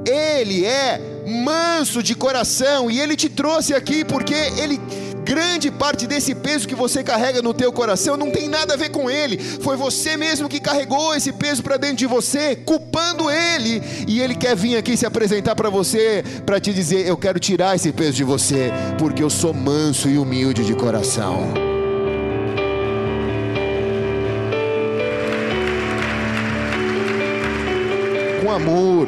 Ele 0.03 0.65
é 0.65 1.23
manso 1.27 2.01
de 2.01 2.15
coração 2.15 2.89
e 2.89 2.99
ele 2.99 3.15
te 3.15 3.29
trouxe 3.29 3.75
aqui 3.75 4.03
porque 4.03 4.33
ele 4.33 4.81
grande 5.29 5.69
parte 5.69 6.07
desse 6.07 6.33
peso 6.33 6.67
que 6.67 6.73
você 6.73 7.03
carrega 7.03 7.39
no 7.39 7.53
teu 7.53 7.71
coração 7.71 8.17
não 8.17 8.31
tem 8.31 8.49
nada 8.49 8.73
a 8.73 8.77
ver 8.77 8.89
com 8.89 9.07
ele. 9.07 9.37
Foi 9.37 9.77
você 9.77 10.17
mesmo 10.17 10.49
que 10.49 10.59
carregou 10.59 11.13
esse 11.13 11.31
peso 11.31 11.61
para 11.61 11.77
dentro 11.77 11.97
de 11.97 12.07
você, 12.07 12.55
culpando 12.55 13.29
ele, 13.29 13.79
e 14.07 14.21
ele 14.21 14.33
quer 14.33 14.55
vir 14.55 14.75
aqui 14.75 14.97
se 14.97 15.05
apresentar 15.05 15.55
para 15.55 15.69
você 15.69 16.23
para 16.47 16.59
te 16.59 16.73
dizer: 16.73 17.05
"Eu 17.05 17.15
quero 17.15 17.39
tirar 17.39 17.75
esse 17.75 17.91
peso 17.91 18.13
de 18.13 18.23
você, 18.23 18.71
porque 18.97 19.21
eu 19.21 19.29
sou 19.29 19.53
manso 19.53 20.09
e 20.09 20.17
humilde 20.17 20.65
de 20.65 20.73
coração." 20.73 21.53
Com 28.41 28.51
amor, 28.51 29.07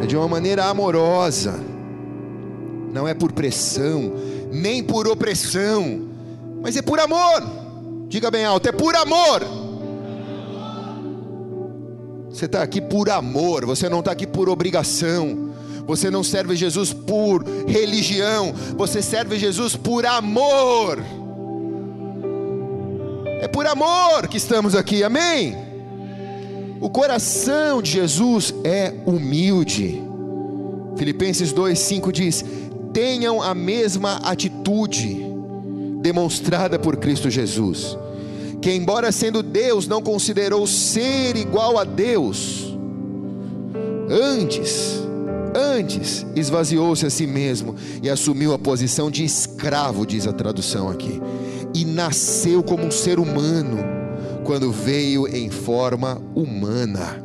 é 0.00 0.06
de 0.06 0.16
uma 0.16 0.28
maneira 0.28 0.66
amorosa, 0.66 1.58
não 2.92 3.08
é 3.08 3.12
por 3.12 3.32
pressão, 3.32 4.12
nem 4.52 4.82
por 4.82 5.06
opressão, 5.06 6.08
mas 6.62 6.76
é 6.76 6.82
por 6.82 6.98
amor. 6.98 7.42
Diga 8.08 8.30
bem 8.30 8.44
alto: 8.44 8.68
é 8.68 8.72
por 8.72 8.94
amor. 8.96 9.42
Você 12.30 12.44
está 12.44 12.62
aqui 12.62 12.80
por 12.80 13.10
amor, 13.10 13.64
você 13.66 13.88
não 13.88 14.00
está 14.00 14.12
aqui 14.12 14.26
por 14.26 14.48
obrigação. 14.48 15.48
Você 15.88 16.10
não 16.10 16.22
serve 16.22 16.54
Jesus 16.54 16.92
por 16.92 17.42
religião, 17.66 18.52
você 18.76 19.00
serve 19.00 19.38
Jesus 19.38 19.74
por 19.74 20.04
amor. 20.04 21.02
É 23.40 23.48
por 23.48 23.66
amor 23.66 24.28
que 24.28 24.36
estamos 24.36 24.74
aqui, 24.74 25.02
amém? 25.02 25.56
O 26.78 26.90
coração 26.90 27.80
de 27.80 27.92
Jesus 27.92 28.54
é 28.62 28.92
humilde. 29.06 30.02
Filipenses 30.96 31.54
2:5 31.54 32.12
diz: 32.12 32.44
"Tenham 32.98 33.40
a 33.40 33.54
mesma 33.54 34.16
atitude 34.24 35.24
demonstrada 36.02 36.80
por 36.80 36.96
Cristo 36.96 37.30
Jesus, 37.30 37.96
que 38.60 38.72
embora 38.72 39.12
sendo 39.12 39.40
Deus, 39.40 39.86
não 39.86 40.02
considerou 40.02 40.66
ser 40.66 41.36
igual 41.36 41.78
a 41.78 41.84
Deus. 41.84 42.76
Antes, 44.10 44.98
antes 45.54 46.26
esvaziou-se 46.34 47.06
a 47.06 47.10
si 47.10 47.24
mesmo 47.24 47.76
e 48.02 48.10
assumiu 48.10 48.52
a 48.52 48.58
posição 48.58 49.12
de 49.12 49.24
escravo, 49.24 50.04
diz 50.04 50.26
a 50.26 50.32
tradução 50.32 50.88
aqui, 50.88 51.22
e 51.72 51.84
nasceu 51.84 52.64
como 52.64 52.84
um 52.84 52.90
ser 52.90 53.20
humano 53.20 53.78
quando 54.42 54.72
veio 54.72 55.28
em 55.28 55.50
forma 55.50 56.20
humana. 56.34 57.24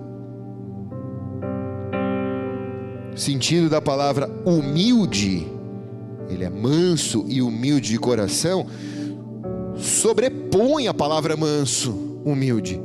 Sentido 3.15 3.69
da 3.69 3.81
palavra 3.81 4.29
humilde, 4.45 5.52
ele 6.29 6.43
é 6.43 6.49
manso 6.49 7.25
e 7.27 7.41
humilde 7.41 7.89
de 7.89 7.99
coração, 7.99 8.65
sobrepõe 9.77 10.87
a 10.87 10.93
palavra 10.93 11.35
manso, 11.35 12.21
humilde, 12.25 12.81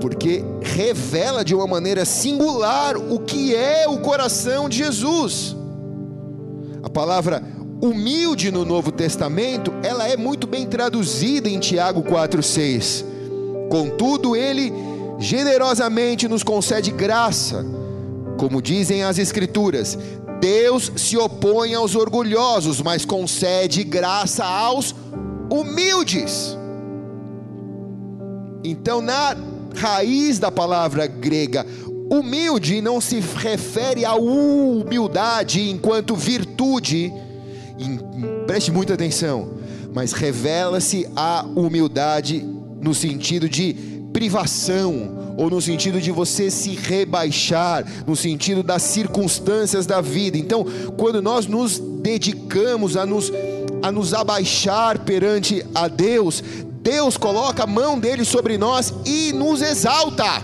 porque 0.00 0.42
revela 0.62 1.44
de 1.44 1.54
uma 1.54 1.66
maneira 1.66 2.04
singular 2.04 2.96
o 2.96 3.18
que 3.18 3.54
é 3.54 3.88
o 3.88 3.98
coração 3.98 4.68
de 4.68 4.78
Jesus. 4.78 5.56
A 6.82 6.88
palavra 6.88 7.42
humilde 7.82 8.50
no 8.50 8.64
Novo 8.64 8.90
Testamento, 8.92 9.72
ela 9.82 10.08
é 10.08 10.16
muito 10.16 10.46
bem 10.46 10.66
traduzida 10.66 11.48
em 11.48 11.58
Tiago 11.58 12.02
4:6. 12.02 13.04
Contudo, 13.70 14.34
ele 14.34 14.72
generosamente 15.18 16.26
nos 16.26 16.42
concede 16.42 16.90
graça, 16.90 17.64
como 18.38 18.60
dizem 18.62 19.02
as 19.02 19.18
escrituras: 19.18 19.98
Deus 20.40 20.90
se 20.96 21.16
opõe 21.16 21.74
aos 21.74 21.94
orgulhosos, 21.94 22.80
mas 22.80 23.04
concede 23.04 23.84
graça 23.84 24.44
aos 24.44 24.94
humildes. 25.50 26.56
Então, 28.64 29.00
na 29.00 29.36
raiz 29.74 30.38
da 30.38 30.50
palavra 30.50 31.06
grega, 31.06 31.66
humilde 32.10 32.80
não 32.80 33.00
se 33.00 33.20
refere 33.20 34.04
à 34.04 34.14
humildade 34.14 35.70
enquanto 35.70 36.16
virtude, 36.16 37.12
preste 38.46 38.72
muita 38.72 38.94
atenção, 38.94 39.54
mas 39.92 40.12
revela-se 40.12 41.06
a 41.14 41.44
humildade 41.54 42.46
no 42.80 42.94
sentido 42.94 43.48
de 43.48 43.74
privação, 44.12 45.19
ou 45.40 45.48
no 45.48 45.58
sentido 45.58 46.02
de 46.02 46.10
você 46.10 46.50
se 46.50 46.74
rebaixar, 46.74 47.82
no 48.06 48.14
sentido 48.14 48.62
das 48.62 48.82
circunstâncias 48.82 49.86
da 49.86 50.02
vida. 50.02 50.36
Então, 50.36 50.66
quando 50.98 51.22
nós 51.22 51.46
nos 51.46 51.78
dedicamos 51.78 52.94
a 52.94 53.06
nos, 53.06 53.32
a 53.82 53.90
nos 53.90 54.12
abaixar 54.12 54.98
perante 54.98 55.64
a 55.74 55.88
Deus, 55.88 56.44
Deus 56.82 57.16
coloca 57.16 57.62
a 57.62 57.66
mão 57.66 57.98
dele 57.98 58.22
sobre 58.22 58.58
nós 58.58 58.92
e 59.06 59.32
nos 59.32 59.62
exalta. 59.62 60.42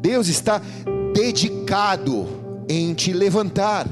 Deus 0.00 0.26
está 0.26 0.60
dedicado 1.14 2.26
em 2.68 2.92
te 2.92 3.12
levantar, 3.12 3.86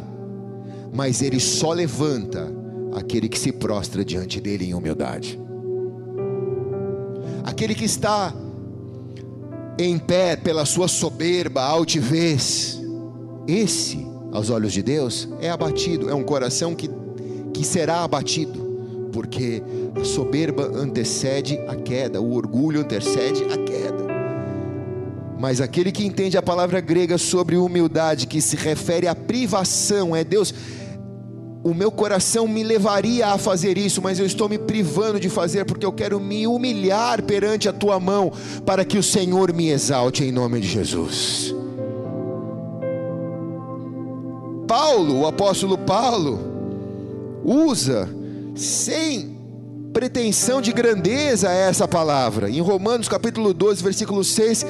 mas 0.92 1.22
ele 1.22 1.38
só 1.38 1.72
levanta 1.72 2.52
aquele 2.96 3.28
que 3.28 3.38
se 3.38 3.52
prostra 3.52 4.04
diante 4.04 4.40
dele 4.40 4.64
em 4.64 4.74
humildade 4.74 5.38
aquele 7.44 7.74
que 7.74 7.84
está 7.84 8.32
em 9.78 9.96
pé 9.96 10.34
pela 10.34 10.66
sua 10.66 10.88
soberba, 10.88 11.62
altivez, 11.62 12.80
esse, 13.46 14.04
aos 14.32 14.50
olhos 14.50 14.72
de 14.72 14.82
Deus, 14.82 15.28
é 15.40 15.48
abatido, 15.48 16.10
é 16.10 16.14
um 16.14 16.24
coração 16.24 16.74
que, 16.74 16.90
que 17.54 17.64
será 17.64 18.02
abatido, 18.02 19.08
porque 19.12 19.62
a 19.94 20.04
soberba 20.04 20.64
antecede 20.74 21.58
a 21.68 21.76
queda, 21.76 22.20
o 22.20 22.34
orgulho 22.34 22.80
antecede 22.80 23.44
a 23.44 23.56
queda. 23.56 24.08
Mas 25.38 25.60
aquele 25.60 25.92
que 25.92 26.04
entende 26.04 26.36
a 26.36 26.42
palavra 26.42 26.80
grega 26.80 27.16
sobre 27.16 27.56
humildade, 27.56 28.26
que 28.26 28.42
se 28.42 28.56
refere 28.56 29.06
à 29.06 29.14
privação, 29.14 30.14
é 30.14 30.24
Deus 30.24 30.52
o 31.68 31.74
meu 31.74 31.90
coração 31.90 32.48
me 32.48 32.62
levaria 32.62 33.28
a 33.28 33.38
fazer 33.38 33.76
isso, 33.76 34.00
mas 34.00 34.18
eu 34.18 34.24
estou 34.24 34.48
me 34.48 34.58
privando 34.58 35.20
de 35.20 35.28
fazer 35.28 35.66
porque 35.66 35.84
eu 35.84 35.92
quero 35.92 36.18
me 36.18 36.46
humilhar 36.46 37.22
perante 37.22 37.68
a 37.68 37.72
tua 37.72 38.00
mão, 38.00 38.32
para 38.64 38.84
que 38.84 38.96
o 38.96 39.02
Senhor 39.02 39.52
me 39.52 39.68
exalte 39.68 40.24
em 40.24 40.32
nome 40.32 40.60
de 40.60 40.68
Jesus. 40.68 41.54
Paulo, 44.66 45.20
o 45.20 45.26
apóstolo 45.26 45.76
Paulo, 45.76 46.38
usa 47.44 48.08
sem 48.54 49.36
pretensão 49.92 50.62
de 50.62 50.72
grandeza 50.72 51.50
essa 51.50 51.86
palavra. 51.86 52.48
Em 52.50 52.60
Romanos 52.60 53.08
capítulo 53.08 53.52
12, 53.52 53.82
versículo 53.82 54.24
6, 54.24 54.64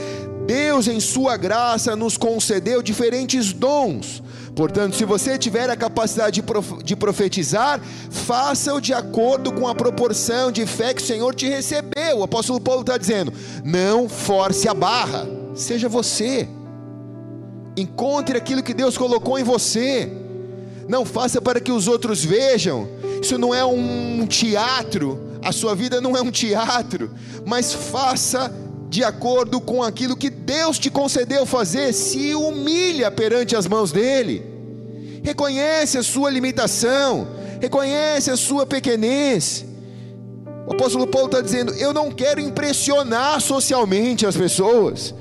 Deus 0.46 0.88
em 0.88 0.98
sua 0.98 1.36
graça 1.36 1.94
nos 1.94 2.16
concedeu 2.16 2.82
diferentes 2.82 3.52
dons 3.52 4.22
Portanto, 4.58 4.96
se 4.96 5.04
você 5.04 5.38
tiver 5.38 5.70
a 5.70 5.76
capacidade 5.76 6.42
de 6.82 6.96
profetizar, 6.96 7.80
faça-o 8.10 8.80
de 8.80 8.92
acordo 8.92 9.52
com 9.52 9.68
a 9.68 9.74
proporção 9.74 10.50
de 10.50 10.66
fé 10.66 10.92
que 10.92 11.00
o 11.00 11.06
Senhor 11.06 11.32
te 11.32 11.46
recebeu. 11.46 12.18
O 12.18 12.22
apóstolo 12.24 12.60
Paulo 12.60 12.80
está 12.80 12.98
dizendo: 12.98 13.32
não 13.64 14.08
force 14.08 14.68
a 14.68 14.74
barra, 14.74 15.28
seja 15.54 15.88
você. 15.88 16.48
Encontre 17.76 18.36
aquilo 18.36 18.60
que 18.60 18.74
Deus 18.74 18.98
colocou 18.98 19.38
em 19.38 19.44
você. 19.44 20.10
Não 20.88 21.04
faça 21.04 21.40
para 21.40 21.60
que 21.60 21.70
os 21.70 21.86
outros 21.86 22.24
vejam. 22.24 22.88
Isso 23.22 23.38
não 23.38 23.54
é 23.54 23.64
um 23.64 24.26
teatro. 24.26 25.38
A 25.40 25.52
sua 25.52 25.76
vida 25.76 26.00
não 26.00 26.16
é 26.16 26.20
um 26.20 26.32
teatro. 26.32 27.12
Mas 27.46 27.72
faça 27.72 28.52
de 28.88 29.04
acordo 29.04 29.60
com 29.60 29.82
aquilo 29.82 30.16
que 30.16 30.30
Deus 30.30 30.78
te 30.78 30.90
concedeu 30.90 31.44
fazer, 31.44 31.92
se 31.92 32.34
humilha 32.34 33.10
perante 33.10 33.54
as 33.54 33.66
mãos 33.66 33.92
dEle, 33.92 34.42
reconhece 35.22 35.98
a 35.98 36.02
sua 36.02 36.30
limitação, 36.30 37.28
reconhece 37.60 38.30
a 38.30 38.36
sua 38.36 38.64
pequenez. 38.64 39.64
O 40.66 40.72
apóstolo 40.72 41.06
Paulo 41.06 41.26
está 41.26 41.40
dizendo: 41.40 41.74
Eu 41.74 41.92
não 41.92 42.10
quero 42.10 42.40
impressionar 42.40 43.40
socialmente 43.40 44.26
as 44.26 44.36
pessoas. 44.36 45.14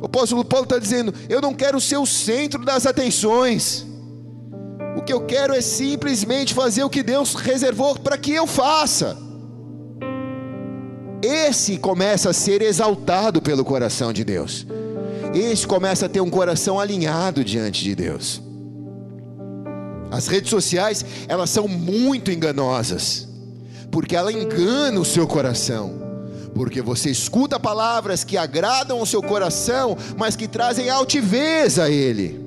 O 0.00 0.06
apóstolo 0.06 0.44
Paulo 0.44 0.64
está 0.64 0.78
dizendo: 0.78 1.12
Eu 1.28 1.42
não 1.42 1.52
quero 1.52 1.80
ser 1.80 1.98
o 1.98 2.06
centro 2.06 2.64
das 2.64 2.86
atenções. 2.86 3.86
O 4.96 5.02
que 5.02 5.12
eu 5.12 5.26
quero 5.26 5.54
é 5.54 5.60
simplesmente 5.60 6.54
fazer 6.54 6.82
o 6.84 6.90
que 6.90 7.02
Deus 7.02 7.34
reservou 7.34 7.98
para 7.98 8.16
que 8.16 8.32
eu 8.32 8.46
faça 8.46 9.25
esse 11.26 11.76
começa 11.76 12.30
a 12.30 12.32
ser 12.32 12.62
exaltado 12.62 13.42
pelo 13.42 13.64
coração 13.64 14.12
de 14.12 14.24
Deus. 14.24 14.66
Esse 15.34 15.66
começa 15.66 16.06
a 16.06 16.08
ter 16.08 16.20
um 16.20 16.30
coração 16.30 16.78
alinhado 16.78 17.44
diante 17.44 17.82
de 17.82 17.94
Deus. 17.94 18.40
As 20.10 20.28
redes 20.28 20.50
sociais, 20.50 21.04
elas 21.26 21.50
são 21.50 21.66
muito 21.66 22.30
enganosas, 22.30 23.28
porque 23.90 24.14
ela 24.14 24.32
engana 24.32 25.00
o 25.00 25.04
seu 25.04 25.26
coração. 25.26 26.06
Porque 26.54 26.80
você 26.80 27.10
escuta 27.10 27.60
palavras 27.60 28.24
que 28.24 28.38
agradam 28.38 29.02
o 29.02 29.06
seu 29.06 29.22
coração, 29.22 29.96
mas 30.16 30.36
que 30.36 30.48
trazem 30.48 30.88
altivez 30.88 31.78
a 31.78 31.90
ele. 31.90 32.45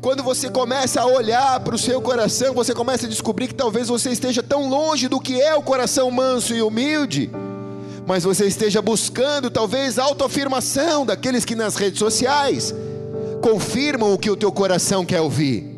Quando 0.00 0.22
você 0.22 0.48
começa 0.48 1.02
a 1.02 1.06
olhar 1.06 1.60
para 1.60 1.74
o 1.74 1.78
seu 1.78 2.00
coração, 2.00 2.54
você 2.54 2.74
começa 2.74 3.04
a 3.04 3.08
descobrir 3.08 3.48
que 3.48 3.54
talvez 3.54 3.88
você 3.88 4.10
esteja 4.10 4.42
tão 4.42 4.66
longe 4.66 5.08
do 5.08 5.20
que 5.20 5.38
é 5.38 5.54
o 5.54 5.62
coração 5.62 6.10
manso 6.10 6.54
e 6.54 6.62
humilde, 6.62 7.30
mas 8.06 8.24
você 8.24 8.46
esteja 8.46 8.80
buscando 8.80 9.50
talvez 9.50 9.98
autoafirmação 9.98 11.04
daqueles 11.04 11.44
que 11.44 11.54
nas 11.54 11.76
redes 11.76 11.98
sociais 11.98 12.74
confirmam 13.42 14.14
o 14.14 14.18
que 14.18 14.30
o 14.30 14.36
teu 14.36 14.50
coração 14.50 15.04
quer 15.04 15.20
ouvir. 15.20 15.68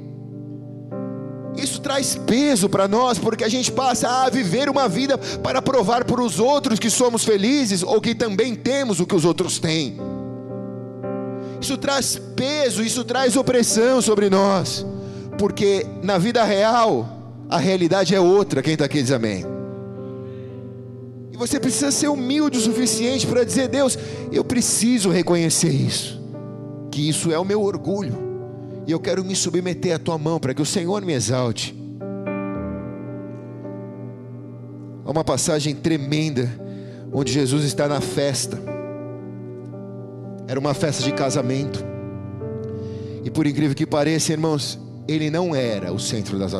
Isso 1.56 1.80
traz 1.80 2.14
peso 2.14 2.68
para 2.68 2.86
nós, 2.86 3.18
porque 3.18 3.42
a 3.42 3.48
gente 3.48 3.72
passa 3.72 4.08
a 4.08 4.30
viver 4.30 4.68
uma 4.68 4.88
vida 4.88 5.18
para 5.18 5.60
provar 5.60 6.04
para 6.04 6.22
os 6.22 6.38
outros 6.38 6.78
que 6.78 6.88
somos 6.88 7.24
felizes 7.24 7.82
ou 7.82 8.00
que 8.00 8.14
também 8.14 8.54
temos 8.54 9.00
o 9.00 9.06
que 9.06 9.16
os 9.16 9.24
outros 9.24 9.58
têm. 9.58 10.11
Isso 11.62 11.78
traz 11.78 12.20
peso, 12.36 12.82
isso 12.82 13.04
traz 13.04 13.36
opressão 13.36 14.02
sobre 14.02 14.28
nós, 14.28 14.84
porque 15.38 15.86
na 16.02 16.18
vida 16.18 16.44
real, 16.44 17.08
a 17.48 17.56
realidade 17.56 18.14
é 18.14 18.20
outra. 18.20 18.62
Quem 18.62 18.74
está 18.74 18.84
aqui 18.84 19.00
diz 19.00 19.12
amém. 19.12 19.46
E 21.32 21.36
você 21.36 21.58
precisa 21.58 21.90
ser 21.90 22.08
humilde 22.08 22.58
o 22.58 22.60
suficiente 22.60 23.26
para 23.26 23.44
dizer: 23.44 23.68
Deus, 23.68 23.98
eu 24.30 24.44
preciso 24.44 25.08
reconhecer 25.08 25.70
isso, 25.70 26.20
que 26.90 27.08
isso 27.08 27.32
é 27.32 27.38
o 27.38 27.44
meu 27.44 27.62
orgulho 27.62 28.32
e 28.86 28.90
eu 28.90 28.98
quero 28.98 29.24
me 29.24 29.34
submeter 29.36 29.94
à 29.94 29.98
tua 29.98 30.18
mão 30.18 30.40
para 30.40 30.54
que 30.54 30.62
o 30.62 30.66
Senhor 30.66 31.02
me 31.02 31.12
exalte. 31.12 31.76
Há 35.04 35.10
uma 35.10 35.24
passagem 35.24 35.74
tremenda 35.74 36.50
onde 37.12 37.32
Jesus 37.32 37.64
está 37.64 37.86
na 37.86 38.00
festa. 38.00 38.71
Era 40.46 40.58
uma 40.58 40.74
festa 40.74 41.02
de 41.02 41.12
casamento. 41.12 41.84
E 43.24 43.30
por 43.30 43.46
incrível 43.46 43.74
que 43.74 43.86
pareça, 43.86 44.32
irmãos, 44.32 44.78
ele 45.06 45.30
não 45.30 45.54
era 45.54 45.92
o 45.92 45.98
centro 45.98 46.38
das 46.38 46.52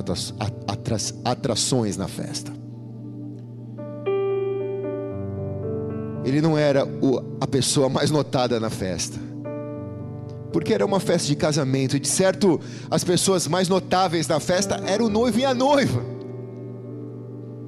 atrações 1.25 1.97
na 1.97 2.09
festa. 2.09 2.53
Ele 6.25 6.41
não 6.41 6.57
era 6.57 6.87
a 7.41 7.47
pessoa 7.47 7.89
mais 7.89 8.11
notada 8.11 8.61
na 8.61 8.71
festa 8.71 9.33
porque 10.53 10.75
era 10.75 10.85
uma 10.85 11.01
festa 11.01 11.27
de 11.27 11.35
casamento, 11.35 11.97
e 11.97 12.01
de 12.01 12.07
certo 12.07 12.61
as 12.91 13.03
pessoas 13.03 13.49
mais 13.49 13.69
notáveis 13.69 14.29
na 14.29 14.39
festa 14.39 14.81
eram 14.87 15.07
o 15.07 15.09
noivo 15.09 15.39
e 15.39 15.45
a 15.45 15.55
noiva. 15.55 16.05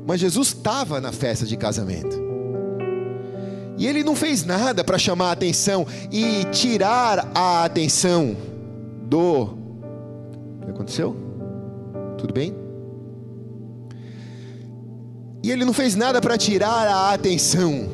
Mas 0.06 0.20
Jesus 0.20 0.48
estava 0.48 1.00
na 1.00 1.10
festa 1.10 1.46
de 1.46 1.56
casamento. 1.56 2.23
E 3.76 3.86
ele 3.86 4.04
não 4.04 4.14
fez 4.14 4.44
nada 4.44 4.84
para 4.84 4.98
chamar 4.98 5.30
a 5.30 5.32
atenção 5.32 5.86
e 6.10 6.44
tirar 6.52 7.30
a 7.34 7.64
atenção 7.64 8.36
do. 9.02 9.42
O 9.42 10.64
que 10.64 10.70
aconteceu? 10.70 11.16
Tudo 12.18 12.32
bem? 12.32 12.54
E 15.42 15.50
ele 15.50 15.64
não 15.64 15.72
fez 15.72 15.94
nada 15.94 16.20
para 16.20 16.38
tirar 16.38 16.86
a 16.88 17.12
atenção 17.12 17.86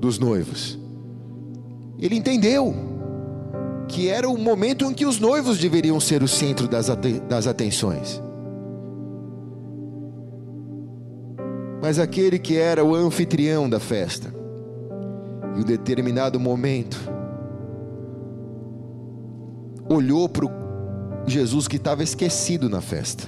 dos 0.00 0.18
noivos. 0.18 0.78
Ele 1.98 2.16
entendeu 2.16 2.74
que 3.88 4.08
era 4.08 4.28
o 4.28 4.38
momento 4.38 4.84
em 4.84 4.94
que 4.94 5.06
os 5.06 5.18
noivos 5.18 5.58
deveriam 5.58 6.00
ser 6.00 6.22
o 6.22 6.28
centro 6.28 6.66
das, 6.66 6.86
das 7.28 7.46
atenções. 7.46 8.22
Mas 11.82 11.98
aquele 11.98 12.38
que 12.38 12.56
era 12.56 12.84
o 12.84 12.94
anfitrião 12.94 13.68
da 13.68 13.78
festa, 13.78 14.35
em 15.56 15.60
um 15.60 15.64
determinado 15.64 16.38
momento, 16.38 17.00
olhou 19.88 20.28
para 20.28 20.46
o 20.46 20.50
Jesus 21.26 21.66
que 21.66 21.76
estava 21.76 22.02
esquecido 22.02 22.68
na 22.68 22.80
festa. 22.80 23.24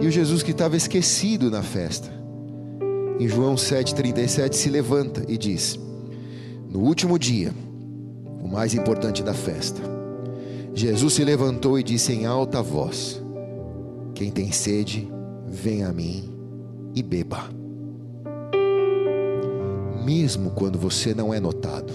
E 0.00 0.06
o 0.06 0.10
Jesus 0.10 0.42
que 0.42 0.50
estava 0.50 0.76
esquecido 0.76 1.50
na 1.50 1.62
festa, 1.62 2.10
em 3.18 3.28
João 3.28 3.54
7,37, 3.54 4.54
se 4.54 4.68
levanta 4.68 5.24
e 5.28 5.38
diz: 5.38 5.78
No 6.68 6.80
último 6.80 7.18
dia, 7.18 7.54
o 8.42 8.48
mais 8.48 8.74
importante 8.74 9.22
da 9.22 9.32
festa. 9.32 9.80
Jesus 10.74 11.14
se 11.14 11.24
levantou 11.24 11.78
e 11.78 11.84
disse 11.84 12.12
em 12.12 12.26
alta 12.26 12.60
voz: 12.60 13.22
Quem 14.12 14.30
tem 14.30 14.50
sede, 14.50 15.08
venha 15.46 15.88
a 15.88 15.92
mim 15.92 16.34
e 16.94 17.02
beba. 17.02 17.63
Mesmo 20.04 20.50
quando 20.50 20.78
você 20.78 21.14
não 21.14 21.32
é 21.32 21.40
notado, 21.40 21.92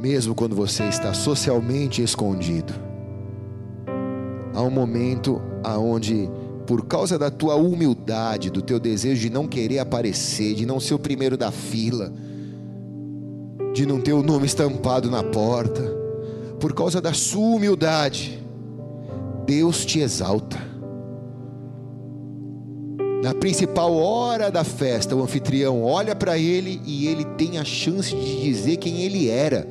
mesmo 0.00 0.34
quando 0.34 0.54
você 0.54 0.84
está 0.84 1.12
socialmente 1.12 2.00
escondido, 2.00 2.72
há 4.54 4.62
um 4.62 4.70
momento 4.70 5.42
aonde 5.64 6.30
por 6.66 6.86
causa 6.86 7.18
da 7.18 7.30
tua 7.30 7.56
humildade, 7.56 8.50
do 8.50 8.62
teu 8.62 8.78
desejo 8.78 9.20
de 9.20 9.30
não 9.30 9.48
querer 9.48 9.80
aparecer, 9.80 10.54
de 10.54 10.64
não 10.64 10.78
ser 10.78 10.94
o 10.94 10.98
primeiro 10.98 11.36
da 11.36 11.50
fila, 11.50 12.12
de 13.74 13.84
não 13.84 14.00
ter 14.00 14.12
o 14.12 14.22
nome 14.22 14.46
estampado 14.46 15.10
na 15.10 15.24
porta, 15.24 15.82
por 16.60 16.72
causa 16.72 17.00
da 17.00 17.12
sua 17.12 17.56
humildade, 17.56 18.40
Deus 19.44 19.84
te 19.84 19.98
exalta. 19.98 20.71
Na 23.22 23.32
principal 23.32 23.94
hora 23.94 24.50
da 24.50 24.64
festa, 24.64 25.14
o 25.14 25.22
anfitrião 25.22 25.84
olha 25.84 26.12
para 26.12 26.36
ele 26.36 26.82
e 26.84 27.06
ele 27.06 27.24
tem 27.24 27.56
a 27.56 27.64
chance 27.64 28.12
de 28.12 28.42
dizer 28.42 28.78
quem 28.78 29.02
ele 29.02 29.28
era 29.28 29.64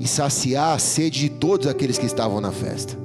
e 0.00 0.08
saciar 0.08 0.74
a 0.74 0.78
sede 0.78 1.20
de 1.20 1.28
todos 1.28 1.66
aqueles 1.66 1.98
que 1.98 2.06
estavam 2.06 2.40
na 2.40 2.50
festa. 2.50 2.96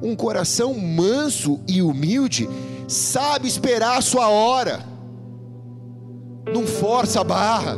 Um 0.00 0.16
coração 0.16 0.72
manso 0.72 1.60
e 1.68 1.82
humilde 1.82 2.48
sabe 2.88 3.46
esperar 3.46 3.98
a 3.98 4.00
sua 4.00 4.30
hora, 4.30 4.82
não 6.50 6.66
força 6.66 7.20
a 7.20 7.24
barra. 7.24 7.76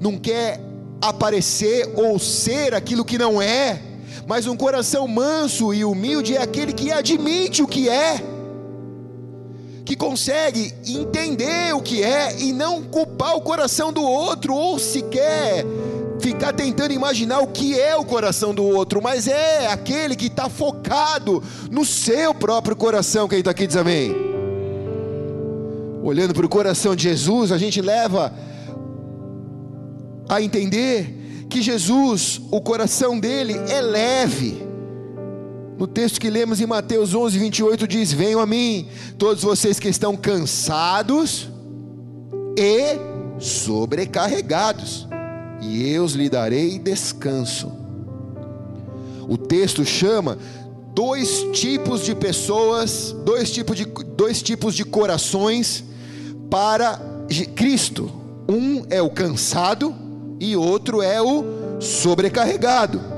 Não 0.00 0.18
quer 0.18 0.60
aparecer 1.00 1.92
ou 1.94 2.18
ser 2.18 2.74
aquilo 2.74 3.04
que 3.04 3.16
não 3.16 3.40
é, 3.40 3.80
mas 4.26 4.48
um 4.48 4.56
coração 4.56 5.06
manso 5.06 5.72
e 5.72 5.84
humilde 5.84 6.34
é 6.34 6.42
aquele 6.42 6.72
que 6.72 6.90
admite 6.90 7.62
o 7.62 7.68
que 7.68 7.88
é, 7.88 8.20
consegue 9.96 10.74
entender 10.86 11.74
o 11.74 11.80
que 11.80 12.02
é 12.02 12.38
e 12.38 12.52
não 12.52 12.82
culpar 12.82 13.36
o 13.36 13.40
coração 13.40 13.92
do 13.92 14.02
outro 14.02 14.54
ou 14.54 14.78
sequer 14.78 15.64
ficar 16.20 16.52
tentando 16.52 16.92
imaginar 16.92 17.40
o 17.40 17.46
que 17.46 17.78
é 17.78 17.96
o 17.96 18.04
coração 18.04 18.54
do 18.54 18.64
outro, 18.64 19.02
mas 19.02 19.28
é 19.28 19.66
aquele 19.68 20.16
que 20.16 20.26
está 20.26 20.48
focado 20.48 21.42
no 21.70 21.84
seu 21.84 22.34
próprio 22.34 22.74
coração. 22.74 23.28
Quem 23.28 23.38
está 23.38 23.50
aqui 23.50 23.66
diz 23.66 23.76
amém. 23.76 24.14
Olhando 26.02 26.34
para 26.34 26.46
o 26.46 26.48
coração 26.48 26.94
de 26.94 27.02
Jesus, 27.02 27.50
a 27.52 27.58
gente 27.58 27.80
leva 27.80 28.32
a 30.28 30.40
entender 30.40 31.46
que 31.48 31.62
Jesus, 31.62 32.40
o 32.50 32.60
coração 32.60 33.18
dele 33.18 33.54
é 33.68 33.80
leve. 33.80 34.65
No 35.78 35.86
texto 35.86 36.18
que 36.18 36.30
lemos 36.30 36.60
em 36.60 36.66
Mateus 36.66 37.14
11, 37.14 37.38
28 37.38 37.86
diz: 37.86 38.12
Venham 38.12 38.40
a 38.40 38.46
mim, 38.46 38.88
todos 39.18 39.42
vocês 39.42 39.78
que 39.78 39.88
estão 39.88 40.16
cansados 40.16 41.50
e 42.56 42.98
sobrecarregados, 43.38 45.06
e 45.60 45.90
eu 45.90 46.06
lhe 46.06 46.30
darei 46.30 46.78
descanso. 46.78 47.70
O 49.28 49.36
texto 49.36 49.84
chama 49.84 50.38
dois 50.94 51.44
tipos 51.52 52.04
de 52.04 52.14
pessoas, 52.14 53.14
dois 53.24 53.50
tipos 53.50 53.76
de, 53.76 53.84
dois 54.16 54.40
tipos 54.40 54.74
de 54.74 54.84
corações 54.84 55.84
para 56.50 56.98
Cristo. 57.54 58.10
Um 58.48 58.86
é 58.88 59.02
o 59.02 59.10
cansado 59.10 59.94
e 60.40 60.56
outro 60.56 61.02
é 61.02 61.20
o 61.20 61.44
sobrecarregado. 61.80 63.15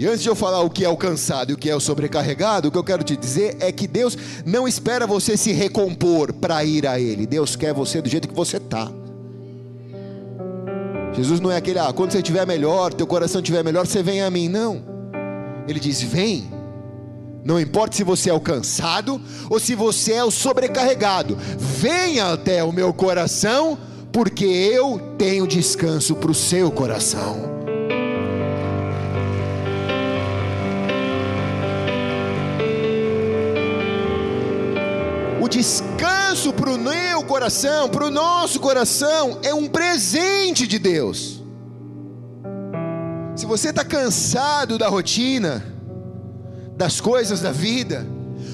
E 0.00 0.06
antes 0.06 0.22
de 0.22 0.30
eu 0.30 0.34
falar 0.34 0.62
o 0.62 0.70
que 0.70 0.82
é 0.82 0.88
o 0.88 0.96
cansado 0.96 1.50
e 1.50 1.52
o 1.52 1.58
que 1.58 1.68
é 1.68 1.76
o 1.76 1.78
sobrecarregado, 1.78 2.68
o 2.68 2.70
que 2.70 2.78
eu 2.78 2.82
quero 2.82 3.04
te 3.04 3.14
dizer 3.14 3.58
é 3.60 3.70
que 3.70 3.86
Deus 3.86 4.16
não 4.46 4.66
espera 4.66 5.06
você 5.06 5.36
se 5.36 5.52
recompor 5.52 6.32
para 6.32 6.64
ir 6.64 6.86
a 6.86 6.98
Ele. 6.98 7.26
Deus 7.26 7.54
quer 7.54 7.74
você 7.74 8.00
do 8.00 8.08
jeito 8.08 8.26
que 8.26 8.34
você 8.34 8.56
está. 8.56 8.90
Jesus 11.12 11.38
não 11.38 11.52
é 11.52 11.58
aquele, 11.58 11.80
ah, 11.80 11.92
quando 11.92 12.12
você 12.12 12.16
estiver 12.16 12.46
melhor, 12.46 12.94
teu 12.94 13.06
coração 13.06 13.42
estiver 13.42 13.62
melhor, 13.62 13.86
você 13.86 14.02
vem 14.02 14.22
a 14.22 14.30
mim. 14.30 14.48
Não. 14.48 14.82
Ele 15.68 15.78
diz: 15.78 16.00
vem. 16.00 16.50
Não 17.44 17.60
importa 17.60 17.94
se 17.94 18.02
você 18.02 18.30
é 18.30 18.32
o 18.32 18.40
cansado 18.40 19.20
ou 19.50 19.60
se 19.60 19.74
você 19.74 20.14
é 20.14 20.24
o 20.24 20.30
sobrecarregado, 20.30 21.36
venha 21.58 22.32
até 22.32 22.64
o 22.64 22.72
meu 22.72 22.94
coração 22.94 23.76
porque 24.10 24.46
eu 24.46 24.98
tenho 25.18 25.46
descanso 25.46 26.14
para 26.14 26.30
o 26.30 26.34
seu 26.34 26.70
coração. 26.70 27.69
Descanso 35.50 36.52
para 36.52 36.70
o 36.70 36.78
meu 36.78 37.24
coração, 37.24 37.88
para 37.88 38.06
o 38.06 38.10
nosso 38.10 38.60
coração, 38.60 39.38
é 39.42 39.52
um 39.52 39.66
presente 39.66 40.66
de 40.66 40.78
Deus. 40.78 41.42
Se 43.36 43.44
você 43.44 43.70
está 43.70 43.84
cansado 43.84 44.78
da 44.78 44.88
rotina, 44.88 45.64
das 46.76 47.00
coisas 47.00 47.40
da 47.40 47.50
vida, 47.50 48.06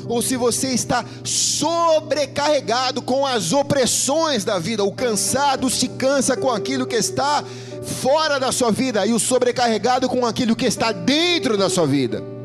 ou 0.08 0.22
se 0.22 0.36
você 0.36 0.68
está 0.68 1.04
sobrecarregado 1.22 3.02
com 3.02 3.26
as 3.26 3.52
opressões 3.52 4.44
da 4.44 4.58
vida, 4.58 4.82
o 4.82 4.92
cansado 4.92 5.68
se 5.68 5.88
cansa 5.88 6.36
com 6.36 6.50
aquilo 6.50 6.86
que 6.86 6.96
está 6.96 7.44
fora 7.82 8.40
da 8.40 8.50
sua 8.50 8.72
vida 8.72 9.04
e 9.06 9.12
o 9.12 9.18
sobrecarregado 9.18 10.08
com 10.08 10.24
aquilo 10.24 10.56
que 10.56 10.66
está 10.66 10.92
dentro 10.92 11.56
da 11.56 11.68
sua 11.68 11.86
vida. 11.86 12.35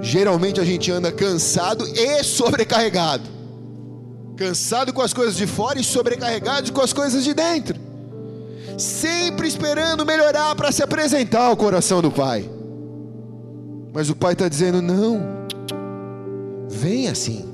Geralmente 0.00 0.60
a 0.60 0.64
gente 0.64 0.90
anda 0.90 1.10
cansado 1.10 1.86
e 1.86 2.22
sobrecarregado. 2.22 3.24
Cansado 4.36 4.92
com 4.92 5.02
as 5.02 5.12
coisas 5.12 5.36
de 5.36 5.46
fora 5.46 5.80
e 5.80 5.84
sobrecarregado 5.84 6.72
com 6.72 6.80
as 6.80 6.92
coisas 6.92 7.24
de 7.24 7.34
dentro. 7.34 7.76
Sempre 8.78 9.48
esperando 9.48 10.06
melhorar 10.06 10.54
para 10.54 10.70
se 10.70 10.82
apresentar 10.82 11.46
ao 11.46 11.56
coração 11.56 12.00
do 12.00 12.10
Pai. 12.12 12.48
Mas 13.92 14.08
o 14.08 14.14
Pai 14.14 14.34
está 14.34 14.48
dizendo: 14.48 14.80
não, 14.80 15.20
vem 16.68 17.08
assim, 17.08 17.44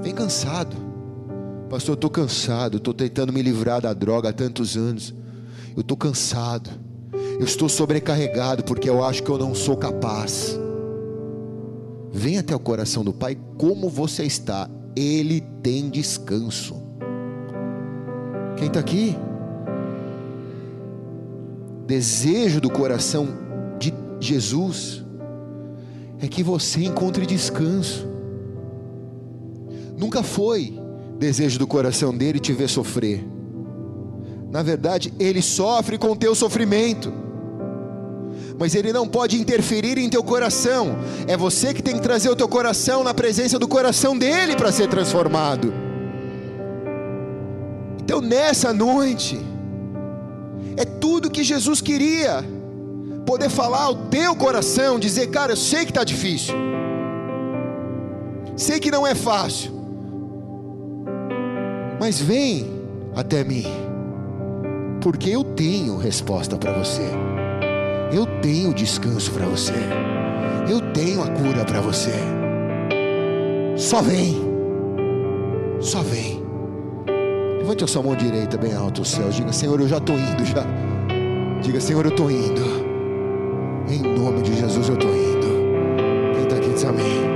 vem 0.00 0.14
cansado. 0.14 0.76
Pastor, 1.68 1.92
eu 1.92 1.94
estou 1.94 2.10
cansado, 2.10 2.76
estou 2.76 2.94
tentando 2.94 3.32
me 3.32 3.42
livrar 3.42 3.80
da 3.80 3.92
droga 3.92 4.28
há 4.28 4.32
tantos 4.32 4.76
anos. 4.76 5.12
Eu 5.74 5.80
estou 5.80 5.96
cansado, 5.96 6.70
eu 7.40 7.44
estou 7.44 7.68
sobrecarregado 7.68 8.62
porque 8.62 8.88
eu 8.88 9.02
acho 9.02 9.22
que 9.22 9.30
eu 9.30 9.38
não 9.38 9.54
sou 9.54 9.76
capaz. 9.76 10.61
Vem 12.12 12.36
até 12.36 12.54
o 12.54 12.58
coração 12.58 13.02
do 13.02 13.12
Pai 13.12 13.38
como 13.56 13.88
você 13.88 14.24
está, 14.24 14.68
Ele 14.94 15.40
tem 15.62 15.88
descanso. 15.88 16.76
Quem 18.56 18.68
está 18.68 18.80
aqui? 18.80 19.16
Desejo 21.86 22.60
do 22.60 22.70
coração 22.70 23.28
de 23.78 23.94
Jesus 24.20 25.02
é 26.20 26.28
que 26.28 26.42
você 26.42 26.84
encontre 26.84 27.24
descanso. 27.24 28.06
Nunca 29.96 30.22
foi 30.22 30.78
desejo 31.18 31.58
do 31.58 31.66
coração 31.66 32.14
dele 32.16 32.38
te 32.38 32.52
ver 32.52 32.68
sofrer. 32.68 33.26
Na 34.50 34.62
verdade, 34.62 35.14
ele 35.18 35.40
sofre 35.40 35.96
com 35.96 36.12
o 36.12 36.16
teu 36.16 36.34
sofrimento 36.34 37.10
mas 38.58 38.74
ele 38.74 38.92
não 38.92 39.06
pode 39.06 39.40
interferir 39.40 39.98
em 39.98 40.08
teu 40.08 40.22
coração. 40.22 40.96
É 41.26 41.36
você 41.36 41.72
que 41.72 41.82
tem 41.82 41.94
que 41.94 42.02
trazer 42.02 42.28
o 42.28 42.36
teu 42.36 42.48
coração 42.48 43.02
na 43.02 43.14
presença 43.14 43.58
do 43.58 43.68
coração 43.68 44.16
dele 44.16 44.56
para 44.56 44.70
ser 44.72 44.88
transformado. 44.88 45.72
Então, 48.02 48.20
nessa 48.20 48.72
noite, 48.72 49.40
é 50.76 50.84
tudo 50.84 51.30
que 51.30 51.42
Jesus 51.42 51.80
queria 51.80 52.44
poder 53.24 53.48
falar 53.48 53.84
ao 53.84 53.94
teu 53.94 54.34
coração, 54.34 54.98
dizer, 54.98 55.28
cara, 55.28 55.52
eu 55.52 55.56
sei 55.56 55.84
que 55.84 55.90
está 55.90 56.04
difícil, 56.04 56.54
sei 58.56 58.80
que 58.80 58.90
não 58.90 59.06
é 59.06 59.14
fácil, 59.14 59.72
mas 62.00 62.20
vem 62.20 62.70
até 63.14 63.44
mim, 63.44 63.64
porque 65.00 65.30
eu 65.30 65.44
tenho 65.44 65.96
resposta 65.96 66.56
para 66.56 66.72
você. 66.72 67.31
Eu 68.12 68.26
tenho 68.42 68.74
descanso 68.74 69.30
para 69.32 69.46
você. 69.46 69.72
Eu 70.68 70.80
tenho 70.92 71.22
a 71.22 71.28
cura 71.28 71.64
para 71.64 71.80
você. 71.80 72.12
Só 73.76 74.02
vem. 74.02 74.36
Só 75.80 76.02
vem. 76.02 76.42
Levante 77.58 77.84
a 77.84 77.86
sua 77.86 78.02
mão 78.02 78.14
direita 78.14 78.58
bem 78.58 78.74
alto 78.74 79.00
aos 79.00 79.10
céus. 79.10 79.34
Diga, 79.34 79.52
Senhor, 79.52 79.80
eu 79.80 79.88
já 79.88 79.96
estou 79.96 80.16
indo 80.16 80.44
já. 80.44 80.66
Diga, 81.62 81.80
Senhor, 81.80 82.04
eu 82.04 82.10
estou 82.10 82.30
indo. 82.30 82.82
Em 83.88 84.02
nome 84.02 84.42
de 84.42 84.56
Jesus 84.58 84.88
eu 84.88 84.94
estou 84.94 85.10
indo. 85.10 85.46
Quem 86.34 86.42
está 86.42 86.56
aqui 86.56 86.68
diz 86.68 86.84
amém. 86.84 87.31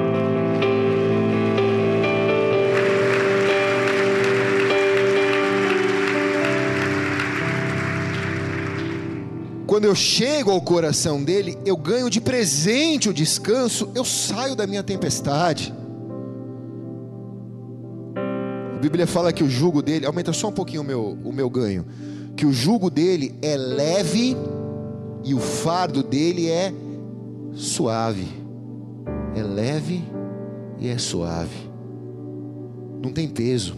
Eu 9.87 9.95
chego 9.95 10.51
ao 10.51 10.61
coração 10.61 11.23
dele, 11.23 11.57
eu 11.65 11.77
ganho 11.77 12.11
de 12.11 12.21
presente 12.21 13.09
o 13.09 13.15
descanso, 13.15 13.91
eu 13.95 14.05
saio 14.05 14.55
da 14.55 14.67
minha 14.67 14.83
tempestade. 14.83 15.73
A 18.75 18.79
Bíblia 18.79 19.07
fala 19.07 19.33
que 19.33 19.43
o 19.43 19.49
jugo 19.49 19.81
dele, 19.81 20.05
aumenta 20.05 20.33
só 20.33 20.49
um 20.49 20.53
pouquinho 20.53 20.83
o 20.83 20.85
meu, 20.85 21.19
o 21.25 21.33
meu 21.33 21.49
ganho, 21.49 21.87
que 22.37 22.45
o 22.45 22.53
jugo 22.53 22.91
dele 22.91 23.35
é 23.41 23.57
leve 23.57 24.37
e 25.25 25.35
o 25.35 25.41
fardo 25.41 26.03
dele 26.03 26.51
é 26.51 26.73
suave. 27.55 28.27
É 29.35 29.43
leve 29.43 30.05
e 30.79 30.89
é 30.89 30.99
suave. 30.99 31.71
Não 33.03 33.13
tem 33.13 33.29
peso. 33.29 33.75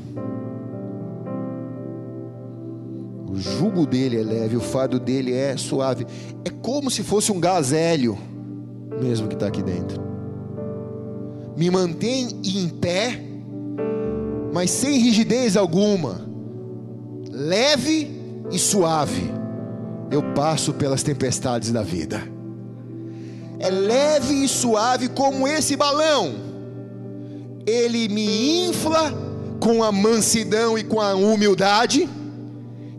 O 3.29 3.37
jugo 3.37 3.87
dele 3.87 4.19
é 4.19 4.23
leve, 4.23 4.57
o 4.57 4.61
fardo 4.61 4.99
dele 4.99 5.35
é 5.35 5.55
suave. 5.55 6.07
É 6.47 6.51
como 6.62 6.91
se 6.91 7.03
fosse 7.03 7.31
um 7.31 7.38
gazélio, 7.38 8.17
mesmo 9.03 9.29
que 9.29 9.35
está 9.35 9.49
aqui 9.49 9.62
dentro. 9.62 10.03
Me 11.55 11.71
mantém 11.71 12.41
em 12.43 12.69
pé, 12.71 13.21
mas 14.51 14.71
sem 14.71 14.99
rigidez 14.99 15.59
alguma, 15.59 16.27
leve 17.31 18.11
e 18.51 18.59
suave. 18.59 19.31
Eu 20.11 20.23
passo 20.33 20.73
pelas 20.73 21.03
tempestades 21.03 21.71
da 21.71 21.83
vida. 21.83 22.23
É 23.59 23.69
leve 23.69 24.43
e 24.43 24.49
suave 24.49 25.09
como 25.11 25.47
esse 25.47 25.77
balão. 25.77 26.33
Ele 27.67 28.09
me 28.09 28.69
infla 28.69 29.12
com 29.61 29.85
a 29.85 29.93
mansidão 29.93 30.79
e 30.79 30.85
com 30.85 30.99
a 30.99 31.14
humildade 31.14 32.09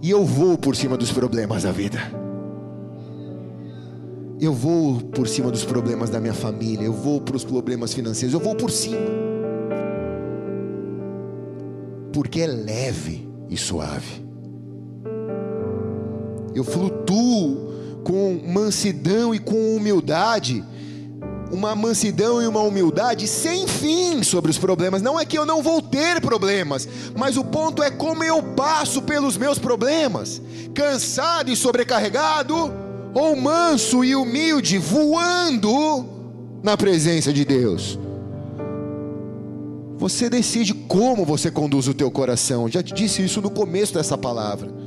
e 0.02 0.10
eu 0.10 0.24
vou 0.26 0.58
por 0.58 0.76
cima 0.76 0.96
dos 0.96 1.12
problemas 1.12 1.64
da 1.64 1.72
vida. 1.72 2.00
Eu 4.40 4.54
vou 4.54 5.02
por 5.02 5.28
cima 5.28 5.52
dos 5.52 5.66
problemas 5.66 6.10
da 6.10 6.20
minha 6.20 6.34
família, 6.34 6.86
eu 6.86 6.94
vou 6.94 7.20
para 7.20 7.36
os 7.36 7.44
problemas 7.44 7.94
financeiros, 7.94 8.34
eu 8.34 8.40
vou 8.40 8.56
por 8.56 8.72
cima. 8.72 8.98
Porque 12.14 12.42
é 12.42 12.48
leve 12.48 13.28
e 13.50 13.58
suave. 13.58 14.26
Eu 16.56 16.64
flutuo 16.64 17.70
com 18.04 18.40
mansidão 18.48 19.36
e 19.36 19.40
com 19.40 19.76
humildade 19.76 20.64
uma 21.52 21.76
mansidão 21.76 22.42
e 22.42 22.48
uma 22.48 22.62
humildade 22.62 23.28
sem 23.28 23.68
fim 23.68 24.24
sobre 24.24 24.52
os 24.52 24.58
problemas. 24.58 25.02
Não 25.02 25.20
é 25.20 25.26
que 25.26 25.38
eu 25.38 25.46
não 25.46 25.62
vou 25.62 25.82
ter 25.82 26.22
problemas, 26.22 26.88
mas 27.16 27.38
o 27.38 27.44
ponto 27.44 27.82
é 27.82 27.90
como 27.90 28.24
eu 28.24 28.42
passo 28.42 29.02
pelos 29.02 29.38
meus 29.38 29.58
problemas, 29.58 30.42
cansado 30.74 31.52
e 31.52 31.56
sobrecarregado, 31.56 32.72
ou 33.14 33.36
manso 33.36 34.04
e 34.04 34.16
humilde, 34.16 34.78
voando 34.78 36.06
na 36.62 36.78
presença 36.78 37.34
de 37.34 37.44
Deus. 37.44 37.98
Você 39.98 40.30
decide 40.30 40.74
como 40.74 41.26
você 41.26 41.52
conduz 41.52 41.88
o 41.88 41.94
teu 41.94 42.10
coração. 42.10 42.70
Já 42.70 42.82
te 42.82 42.94
disse 42.94 43.24
isso 43.24 43.42
no 43.42 43.50
começo 43.50 43.94
dessa 43.94 44.18
palavra. 44.18 44.79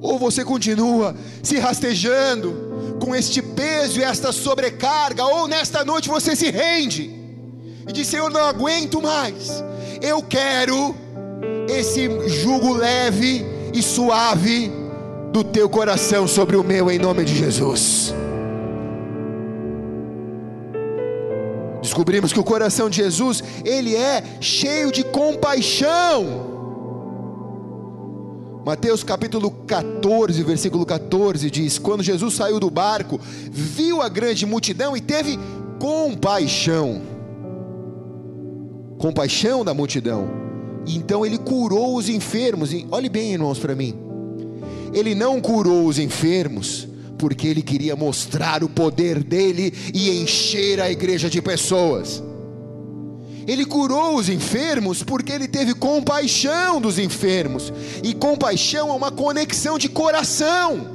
Ou 0.00 0.18
você 0.18 0.44
continua 0.44 1.14
se 1.42 1.58
rastejando 1.58 2.96
com 3.00 3.14
este 3.14 3.40
peso 3.42 4.00
e 4.00 4.02
esta 4.02 4.32
sobrecarga, 4.32 5.24
ou 5.24 5.48
nesta 5.48 5.84
noite 5.84 6.08
você 6.08 6.34
se 6.34 6.50
rende 6.50 7.10
e 7.88 7.92
diz: 7.92 8.06
Senhor, 8.06 8.30
não 8.30 8.40
aguento 8.40 9.00
mais, 9.00 9.62
eu 10.02 10.22
quero 10.22 10.94
esse 11.68 12.08
jugo 12.28 12.74
leve 12.74 13.44
e 13.72 13.82
suave 13.82 14.70
do 15.32 15.44
teu 15.44 15.68
coração 15.68 16.26
sobre 16.26 16.56
o 16.56 16.64
meu, 16.64 16.90
em 16.90 16.98
nome 16.98 17.24
de 17.24 17.36
Jesus. 17.36 18.14
Descobrimos 21.82 22.32
que 22.32 22.40
o 22.40 22.44
coração 22.44 22.90
de 22.90 22.96
Jesus, 22.96 23.42
ele 23.64 23.94
é 23.94 24.22
cheio 24.40 24.90
de 24.90 25.04
compaixão. 25.04 26.55
Mateus 28.66 29.04
capítulo 29.04 29.48
14, 29.48 30.42
versículo 30.42 30.84
14 30.84 31.48
diz: 31.52 31.78
Quando 31.78 32.02
Jesus 32.02 32.34
saiu 32.34 32.58
do 32.58 32.68
barco, 32.68 33.20
viu 33.48 34.02
a 34.02 34.08
grande 34.08 34.44
multidão 34.44 34.96
e 34.96 35.00
teve 35.00 35.38
compaixão. 35.78 37.00
Compaixão 38.98 39.64
da 39.64 39.72
multidão. 39.72 40.28
Então 40.84 41.24
ele 41.24 41.38
curou 41.38 41.94
os 41.94 42.08
enfermos. 42.08 42.70
Olhe 42.90 43.08
bem, 43.08 43.34
irmãos, 43.34 43.60
para 43.60 43.76
mim. 43.76 43.94
Ele 44.92 45.14
não 45.14 45.40
curou 45.40 45.86
os 45.86 46.00
enfermos 46.00 46.88
porque 47.16 47.46
ele 47.46 47.62
queria 47.62 47.94
mostrar 47.94 48.64
o 48.64 48.68
poder 48.68 49.22
dele 49.22 49.72
e 49.94 50.10
encher 50.20 50.80
a 50.80 50.90
igreja 50.90 51.30
de 51.30 51.40
pessoas. 51.40 52.20
Ele 53.46 53.64
curou 53.64 54.16
os 54.16 54.28
enfermos 54.28 55.02
porque 55.02 55.32
ele 55.32 55.46
teve 55.46 55.72
compaixão 55.74 56.80
dos 56.80 56.98
enfermos. 56.98 57.72
E 58.02 58.12
compaixão 58.12 58.88
é 58.88 58.92
uma 58.92 59.10
conexão 59.12 59.78
de 59.78 59.88
coração. 59.88 60.94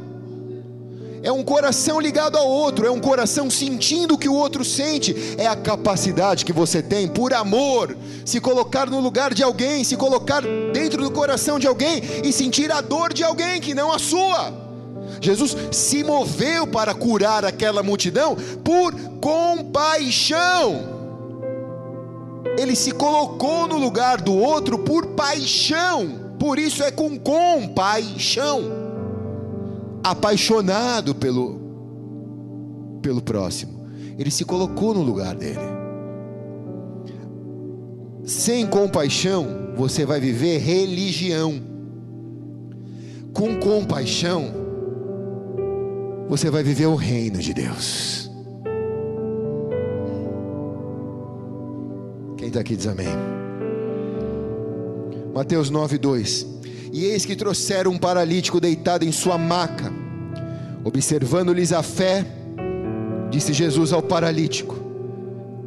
é 1.23 1.31
um 1.31 1.43
coração 1.43 1.99
ligado 1.99 2.35
ao 2.35 2.47
outro, 2.47 2.85
é 2.87 2.89
um 2.89 2.99
coração 2.99 3.47
sentindo 3.47 4.15
o 4.15 4.17
que 4.17 4.27
o 4.27 4.33
outro 4.33 4.65
sente, 4.65 5.15
é 5.37 5.45
a 5.45 5.55
capacidade 5.55 6.43
que 6.43 6.51
você 6.51 6.81
tem, 6.81 7.07
por 7.07 7.31
amor, 7.31 7.95
se 8.25 8.39
colocar 8.39 8.89
no 8.89 8.99
lugar 8.99 9.31
de 9.31 9.43
alguém, 9.43 9.83
se 9.83 9.95
colocar 9.95 10.41
dentro 10.73 11.03
do 11.03 11.11
coração 11.11 11.59
de 11.59 11.67
alguém 11.67 12.01
e 12.23 12.33
sentir 12.33 12.71
a 12.71 12.81
dor 12.81 13.13
de 13.13 13.23
alguém 13.23 13.61
que 13.61 13.75
não 13.75 13.91
a 13.91 13.99
sua. 13.99 14.51
Jesus 15.21 15.55
se 15.71 16.03
moveu 16.03 16.65
para 16.65 16.95
curar 16.95 17.45
aquela 17.45 17.83
multidão 17.83 18.35
por 18.63 18.91
compaixão. 19.21 21.00
Ele 22.57 22.75
se 22.75 22.91
colocou 22.91 23.67
no 23.67 23.77
lugar 23.77 24.21
do 24.21 24.33
outro 24.33 24.79
por 24.79 25.07
paixão, 25.07 26.35
por 26.39 26.59
isso 26.59 26.83
é 26.83 26.91
com 26.91 27.17
compaixão 27.17 28.81
apaixonado 30.03 31.13
pelo, 31.13 31.59
pelo 33.01 33.21
próximo. 33.21 33.85
Ele 34.17 34.31
se 34.31 34.43
colocou 34.43 34.93
no 34.93 35.01
lugar 35.01 35.35
dele. 35.35 35.59
Sem 38.25 38.67
compaixão, 38.67 39.73
você 39.75 40.05
vai 40.05 40.19
viver 40.19 40.59
religião. 40.59 41.61
Com 43.33 43.57
compaixão, 43.59 44.51
você 46.27 46.49
vai 46.49 46.63
viver 46.63 46.85
o 46.85 46.95
reino 46.95 47.39
de 47.39 47.53
Deus. 47.53 48.30
Está 52.51 52.59
aqui 52.59 52.75
diz 52.75 52.85
amém. 52.85 53.07
Mateus 55.33 55.69
9, 55.69 55.97
2. 55.97 56.47
E 56.91 57.05
eis 57.05 57.25
que 57.25 57.35
trouxeram 57.35 57.91
um 57.91 57.97
paralítico 57.97 58.59
deitado 58.59 59.05
em 59.05 59.11
sua 59.11 59.37
maca. 59.37 59.91
Observando-lhes 60.83 61.71
a 61.71 61.81
fé, 61.81 62.25
disse 63.29 63.53
Jesus 63.53 63.93
ao 63.93 64.01
paralítico: 64.01 64.75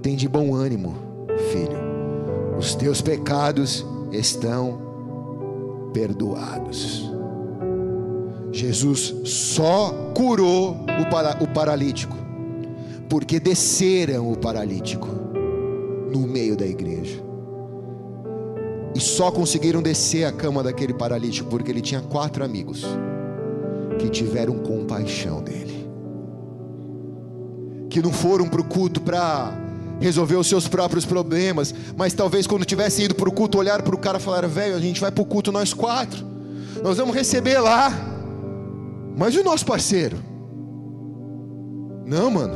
Tem 0.03 0.15
de 0.15 0.29
bom 0.29 0.55
ânimo, 0.55 0.95
filho, 1.51 1.79
os 2.59 2.75
teus 2.75 3.01
pecados 3.01 3.85
estão 4.13 5.91
perdoados. 5.95 7.11
Jesus 8.53 9.15
só 9.25 10.13
curou 10.15 10.85
o, 11.01 11.11
para, 11.11 11.43
o 11.43 11.49
paralítico, 11.49 12.17
porque 13.09 13.41
desceram 13.41 14.31
o 14.31 14.37
paralítico 14.37 15.25
no 16.15 16.27
meio 16.27 16.57
da 16.57 16.67
igreja. 16.67 17.23
E 18.95 19.01
só 19.01 19.31
conseguiram 19.33 19.83
descer 19.83 20.25
a 20.25 20.33
cama 20.33 20.63
daquele 20.63 20.95
paralítico 20.95 21.51
porque 21.51 21.71
ele 21.71 21.81
tinha 21.81 22.01
quatro 22.01 22.45
amigos 22.45 22.85
que 23.99 24.09
tiveram 24.09 24.59
compaixão 24.61 25.43
dele. 25.43 25.89
Que 27.91 28.01
não 28.01 28.13
foram 28.13 28.49
para 28.49 28.61
o 28.61 28.65
culto 28.65 29.01
para 29.01 29.53
resolver 30.01 30.37
os 30.37 30.47
seus 30.47 30.69
próprios 30.69 31.05
problemas, 31.05 31.75
mas 31.97 32.13
talvez 32.13 32.47
quando 32.47 32.65
tivesse 32.65 33.03
ido 33.03 33.15
para 33.15 33.29
o 33.29 33.33
culto, 33.33 33.59
olhar 33.59 33.83
para 33.83 33.95
o 33.95 33.99
cara 33.99 34.19
e 34.19 34.21
falar: 34.21 34.47
velho, 34.47 34.77
a 34.77 34.81
gente 34.81 35.01
vai 35.01 35.11
para 35.11 35.23
o 35.23 35.27
culto 35.27 35.51
nós 35.51 35.73
quatro, 35.73 36.25
nós 36.83 36.97
vamos 36.97 37.15
receber 37.15 37.59
lá, 37.59 37.93
mas 39.17 39.35
e 39.35 39.39
o 39.39 39.45
nosso 39.45 39.67
parceiro? 39.67 40.19
Não, 42.07 42.31
mano, 42.31 42.55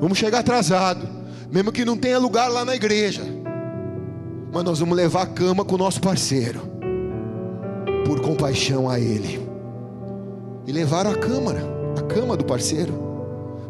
vamos 0.00 0.16
chegar 0.16 0.40
atrasado, 0.40 1.17
mesmo 1.50 1.72
que 1.72 1.84
não 1.84 1.96
tenha 1.96 2.18
lugar 2.18 2.48
lá 2.48 2.64
na 2.64 2.74
igreja 2.74 3.38
mas 4.52 4.64
nós 4.64 4.78
vamos 4.78 4.96
levar 4.96 5.22
a 5.22 5.26
cama 5.26 5.64
com 5.64 5.74
o 5.74 5.78
nosso 5.78 6.00
parceiro, 6.00 6.60
por 8.06 8.20
compaixão 8.20 8.88
a 8.88 8.98
ele. 8.98 9.46
E 10.66 10.72
levaram 10.72 11.10
a 11.10 11.14
câmara, 11.14 11.60
a 11.98 12.02
cama 12.02 12.36
do 12.36 12.44
parceiro. 12.44 13.06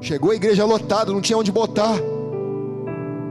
Chegou 0.00 0.30
a 0.30 0.34
igreja 0.34 0.64
lotada, 0.64 1.12
não 1.12 1.20
tinha 1.20 1.36
onde 1.36 1.50
botar. 1.50 1.98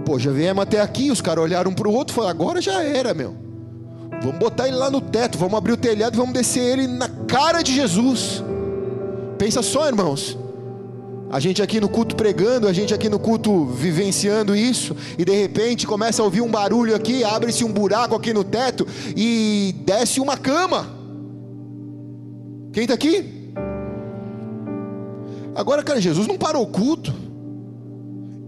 Pô, 0.06 0.20
já 0.20 0.32
viemos 0.32 0.62
até 0.62 0.82
aqui, 0.82 1.12
os 1.12 1.22
caras 1.22 1.44
olharam 1.44 1.72
um 1.72 1.74
para 1.74 1.88
o 1.88 1.94
outro 1.94 2.14
e 2.14 2.16
falaram: 2.16 2.40
agora 2.40 2.62
já 2.62 2.84
era, 2.84 3.14
meu. 3.14 3.36
Vamos 4.22 4.40
botar 4.40 4.68
ele 4.68 4.78
lá 4.78 4.90
no 4.90 5.00
teto, 5.00 5.38
vamos 5.38 5.58
abrir 5.58 5.74
o 5.74 5.78
telhado 5.78 6.16
e 6.16 6.18
vamos 6.18 6.34
descer 6.34 6.62
ele 6.62 6.88
na 6.88 7.08
cara 7.28 7.62
de 7.62 7.74
Jesus. 7.74 8.44
Pensa 9.38 9.62
só, 9.62 9.88
irmãos. 9.88 10.38
A 11.30 11.42
gente 11.42 11.62
aqui 11.62 11.82
no 11.82 11.90
culto 11.90 12.16
pregando, 12.16 12.68
a 12.68 12.74
gente 12.74 12.94
aqui 12.94 13.10
no 13.10 13.20
culto 13.20 13.66
vivenciando 13.66 14.56
isso, 14.56 14.96
e 15.18 15.26
de 15.26 15.34
repente 15.34 15.86
começa 15.86 16.22
a 16.22 16.26
ouvir 16.26 16.42
um 16.42 16.50
barulho 16.50 16.96
aqui, 16.96 17.24
abre-se 17.24 17.66
um 17.66 17.72
buraco 17.72 18.16
aqui 18.16 18.34
no 18.34 18.46
teto 18.46 18.88
e 19.16 19.76
desce 19.86 20.22
uma 20.22 20.38
cama. 20.38 20.88
Quem 22.72 22.84
está 22.84 22.94
aqui? 22.94 23.52
Agora, 25.54 25.84
cara, 25.84 26.00
Jesus 26.00 26.28
não 26.28 26.38
parou 26.38 26.64
o 26.64 26.68
culto. 26.68 27.14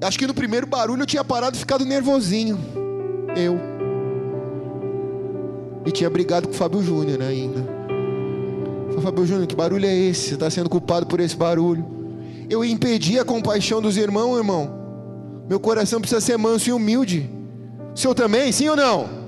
Acho 0.01 0.17
que 0.17 0.27
no 0.27 0.33
primeiro 0.33 0.65
barulho 0.65 1.01
eu 1.01 1.07
tinha 1.07 1.23
parado 1.23 1.57
e 1.57 1.59
ficado 1.59 1.83
nervosinho. 1.83 2.57
Eu. 3.35 3.59
E 5.85 5.91
tinha 5.91 6.09
brigado 6.09 6.47
com 6.47 6.53
o 6.53 6.57
Fábio 6.57 6.81
Júnior 6.81 7.21
ainda. 7.21 7.79
Fábio 9.01 9.25
Júnior, 9.25 9.47
que 9.47 9.55
barulho 9.55 9.85
é 9.85 9.95
esse? 9.95 10.29
Você 10.29 10.33
está 10.35 10.49
sendo 10.49 10.69
culpado 10.69 11.05
por 11.05 11.19
esse 11.19 11.35
barulho 11.35 11.98
eu 12.49 12.65
impedi 12.65 13.19
a 13.19 13.25
compaixão 13.25 13.81
dos 13.81 13.95
irmãos, 13.95 14.37
irmão. 14.37 14.77
Meu 15.47 15.59
coração 15.59 16.01
precisa 16.01 16.19
ser 16.19 16.37
manso 16.37 16.69
e 16.69 16.73
humilde. 16.73 17.29
O 17.93 17.97
seu 17.97 18.15
também, 18.15 18.51
sim 18.51 18.67
ou 18.67 18.75
não? 18.75 19.19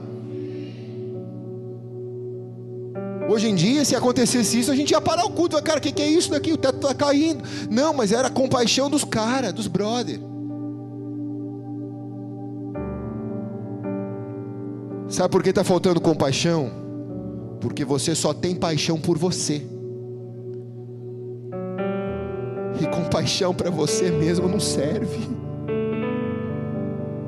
Hoje 3.30 3.48
em 3.48 3.56
dia, 3.56 3.86
se 3.86 3.96
acontecesse 3.96 4.60
isso, 4.60 4.72
a 4.72 4.76
gente 4.76 4.92
ia 4.92 5.00
parar 5.00 5.24
o 5.26 5.30
culto. 5.30 5.62
Cara, 5.64 5.78
o 5.78 5.82
que, 5.82 5.92
que 5.92 6.02
é 6.02 6.10
isso 6.10 6.32
daqui? 6.32 6.52
O 6.52 6.58
teto 6.58 6.76
está 6.76 6.94
caindo. 6.94 7.44
Não, 7.70 7.94
mas 7.94 8.12
era 8.12 8.28
a 8.28 8.32
compaixão 8.32 8.90
dos 8.90 9.04
caras, 9.04 9.54
dos 9.54 9.68
brothers. 9.68 10.20
Sabe 15.08 15.30
por 15.30 15.44
que 15.44 15.50
está 15.50 15.64
faltando 15.64 16.02
compaixão? 16.02 16.72
Porque 17.60 17.86
você 17.86 18.16
só 18.16 18.34
tem 18.34 18.56
paixão 18.56 19.00
por 19.00 19.18
você. 19.18 19.62
E 22.82 22.88
compaixão 22.88 23.54
para 23.54 23.70
você 23.70 24.10
mesmo 24.10 24.48
não 24.48 24.60
serve. 24.60 25.30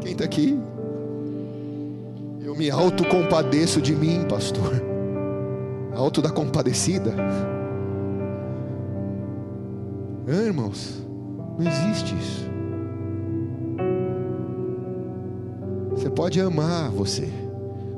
Quem 0.02 0.14
está 0.14 0.26
aqui? 0.26 0.60
Eu 2.44 2.56
me 2.56 2.72
autocompadeço 2.72 3.80
de 3.80 3.96
mim, 3.96 4.26
pastor. 4.28 4.82
Auto 5.96 6.24
da 6.24 6.32
compadecida. 6.32 7.14
Ah, 10.28 10.44
irmãos, 10.44 11.04
não 11.60 11.68
existe 11.68 12.16
isso. 12.16 12.50
Você 15.92 16.10
pode 16.10 16.42
amar 16.42 16.90
você, 16.90 17.30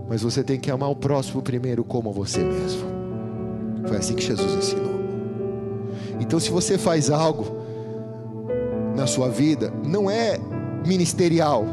mas 0.09 0.21
você 0.21 0.43
tem 0.43 0.59
que 0.59 0.69
amar 0.69 0.89
o 0.89 0.95
próximo 0.95 1.41
primeiro 1.41 1.85
como 1.85 2.11
você 2.11 2.43
mesmo. 2.43 2.83
Foi 3.87 3.95
assim 3.95 4.13
que 4.13 4.23
Jesus 4.23 4.55
ensinou. 4.55 4.94
Então, 6.19 6.39
se 6.39 6.49
você 6.49 6.77
faz 6.77 7.09
algo 7.09 7.57
na 8.95 9.07
sua 9.07 9.29
vida, 9.29 9.73
não 9.83 10.09
é 10.09 10.39
ministerial. 10.85 11.65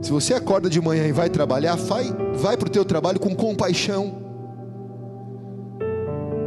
Se 0.00 0.10
você 0.10 0.34
acorda 0.34 0.68
de 0.68 0.80
manhã 0.80 1.06
e 1.06 1.12
vai 1.12 1.28
trabalhar, 1.28 1.76
vai, 1.76 2.04
vai 2.34 2.56
para 2.56 2.66
o 2.66 2.70
teu 2.70 2.84
trabalho 2.84 3.20
com 3.20 3.34
compaixão 3.34 4.20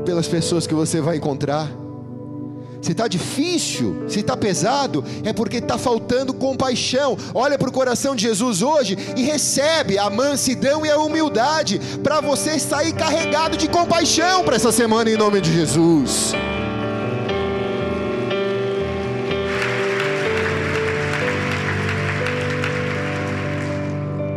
pelas 0.06 0.28
pessoas 0.28 0.68
que 0.68 0.74
você 0.74 1.02
vai 1.02 1.18
encontrar. 1.18 1.70
Se 2.82 2.91
está 2.91 3.08
difícil, 3.08 4.04
se 4.08 4.20
está 4.20 4.38
pesado, 4.38 5.04
é 5.24 5.34
porque 5.34 5.58
está 5.58 5.78
faltando 5.78 6.34
compaixão. 6.34 7.18
Olha 7.34 7.58
para 7.58 7.70
o 7.70 7.72
coração 7.72 8.15
de 8.15 8.22
Jesus 8.22 8.62
hoje 8.62 8.96
e 9.18 9.24
recebe 9.24 9.98
a 9.98 10.08
mansidão 10.10 10.86
e 10.86 10.91
a 10.91 11.00
humildade 11.00 11.82
para 12.04 12.22
você 12.22 12.60
sair 12.60 12.94
carregado 12.94 13.58
de 13.58 13.68
compaixão 13.68 14.44
para 14.44 14.56
essa 14.56 14.72
semana 14.72 15.10
em 15.10 15.18
nome 15.18 15.41
de 15.41 15.52
Jesus. 15.52 16.34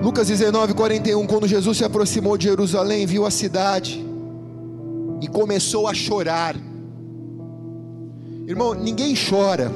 Lucas 0.09 0.27
19, 0.27 0.73
41, 0.73 1.27
quando 1.27 1.47
Jesus 1.47 1.77
se 1.77 1.85
aproximou 1.85 2.39
de 2.39 2.45
Jerusalém, 2.45 3.05
viu 3.05 3.27
a 3.27 3.31
cidade 3.31 4.03
e 5.21 5.29
começou 5.29 5.87
a 5.87 5.93
chorar. 5.93 6.57
Irmão, 8.47 8.73
ninguém 8.73 9.15
chora 9.15 9.71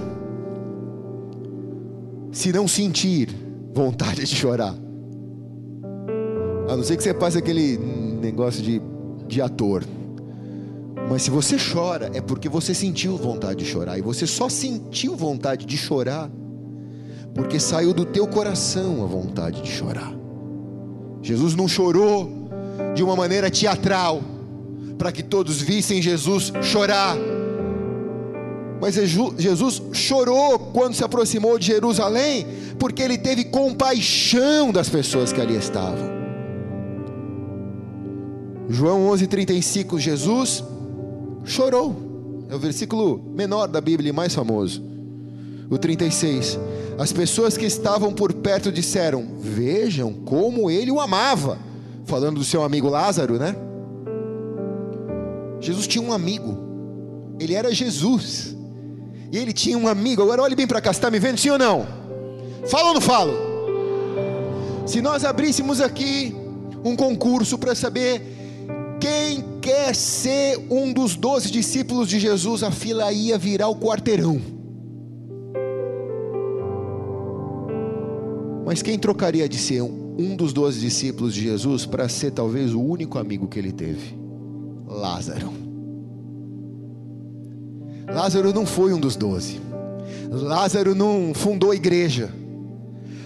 se 2.33 2.51
não 2.51 2.67
sentir 2.67 3.29
vontade 3.75 4.25
de 4.25 4.35
chorar. 4.35 4.75
A 6.71 6.77
não 6.79 6.83
ser 6.83 6.97
que 6.97 7.03
você 7.03 7.13
passe 7.13 7.37
aquele 7.37 7.77
negócio 7.77 8.63
de, 8.63 8.81
de 9.29 9.43
ator. 9.43 9.85
Mas 11.11 11.25
se 11.25 11.31
você 11.31 11.59
chora, 11.59 12.11
é 12.15 12.23
porque 12.23 12.49
você 12.49 12.73
sentiu 12.73 13.19
vontade 13.19 13.63
de 13.63 13.67
chorar. 13.67 13.99
E 13.99 14.01
você 14.01 14.27
só 14.27 14.49
sentiu 14.49 15.15
vontade 15.15 15.67
de 15.67 15.77
chorar 15.77 16.31
porque 17.35 17.61
saiu 17.61 17.93
do 17.93 18.07
teu 18.07 18.27
coração 18.27 19.05
a 19.05 19.07
vontade 19.07 19.61
de 19.61 19.69
chorar. 19.69 20.22
Jesus 21.23 21.55
não 21.55 21.69
chorou 21.69 22.49
de 22.95 23.03
uma 23.03 23.15
maneira 23.15 23.51
teatral, 23.51 24.21
para 24.99 25.13
que 25.13 25.23
todos 25.23 25.61
vissem 25.61 26.03
Jesus 26.03 26.53
chorar. 26.63 27.17
Mas 28.81 28.95
Jesus 28.95 29.81
chorou 29.93 30.59
quando 30.59 30.95
se 30.95 31.05
aproximou 31.05 31.59
de 31.59 31.67
Jerusalém, 31.67 32.47
porque 32.79 33.03
ele 33.03 33.17
teve 33.17 33.45
compaixão 33.45 34.73
das 34.73 34.89
pessoas 34.89 35.33
que 35.33 35.41
ali 35.41 35.57
estavam. 35.57 36.11
João 38.69 39.07
11:35, 39.09 39.99
Jesus 39.99 40.65
chorou. 41.45 42.11
É 42.49 42.55
o 42.55 42.59
versículo 42.59 43.23
menor 43.35 43.69
da 43.69 43.81
Bíblia 43.81 44.11
e 44.11 44.13
mais 44.13 44.35
famoso. 44.35 44.83
O 45.71 45.79
36. 45.79 46.59
As 46.99 47.13
pessoas 47.13 47.57
que 47.57 47.65
estavam 47.65 48.13
por 48.13 48.33
perto 48.33 48.71
disseram: 48.71 49.27
Vejam 49.39 50.13
como 50.13 50.71
ele 50.71 50.91
o 50.91 51.01
amava. 51.01 51.59
Falando 52.05 52.39
do 52.39 52.45
seu 52.45 52.63
amigo 52.63 52.89
Lázaro, 52.89 53.39
né? 53.39 53.55
Jesus 55.61 55.87
tinha 55.87 56.05
um 56.05 56.13
amigo. 56.13 56.59
Ele 57.39 57.55
era 57.55 57.73
Jesus. 57.73 58.57
E 59.31 59.39
ele 59.39 59.53
tinha 59.53 59.79
um 59.79 59.89
amigo. 59.89 60.23
Agora 60.23 60.43
olhe 60.43 60.55
bem 60.55 60.67
para 60.67 60.81
cá, 60.81 60.91
está 60.91 61.11
me 61.11 61.19
vendo 61.19 61.39
sim 61.39 61.51
ou 61.51 61.59
não? 61.59 61.87
Fala 62.67 62.89
ou 62.89 62.95
não 62.95 63.01
falo? 63.01 63.33
Se 64.87 65.01
nós 65.01 65.25
abríssemos 65.25 65.81
aqui 65.81 66.35
um 66.85 66.97
concurso 66.97 67.57
para 67.57 67.75
saber 67.75 68.21
quem 69.01 69.45
quer 69.61 69.95
ser 69.95 70.59
um 70.69 70.93
dos 70.93 71.17
doze 71.17 71.51
discípulos 71.51 72.09
de 72.09 72.19
Jesus, 72.21 72.63
a 72.63 72.71
fila 72.71 73.13
ia 73.13 73.39
virar 73.39 73.69
o 73.69 73.77
quarteirão. 73.77 74.62
Mas 78.65 78.83
quem 78.83 78.99
trocaria 78.99 79.49
de 79.49 79.59
ser 79.59 79.83
um 79.83 80.37
dos 80.37 80.53
doze 80.53 80.81
discípulos 80.81 81.35
de 81.35 81.43
Jesus 81.43 81.85
para 81.87 82.09
ser 82.09 82.31
talvez 82.31 82.73
o 82.73 82.81
único 82.81 83.19
amigo 83.19 83.49
que 83.49 83.59
ele 83.59 83.73
teve? 83.73 84.17
Lázaro. 84.87 85.53
Lázaro 88.07 88.53
não 88.53 88.67
foi 88.67 88.93
um 88.93 89.01
dos 89.01 89.17
doze. 89.17 89.61
Lázaro 90.31 90.95
não 90.95 91.33
fundou 91.35 91.75
igreja. 91.75 92.33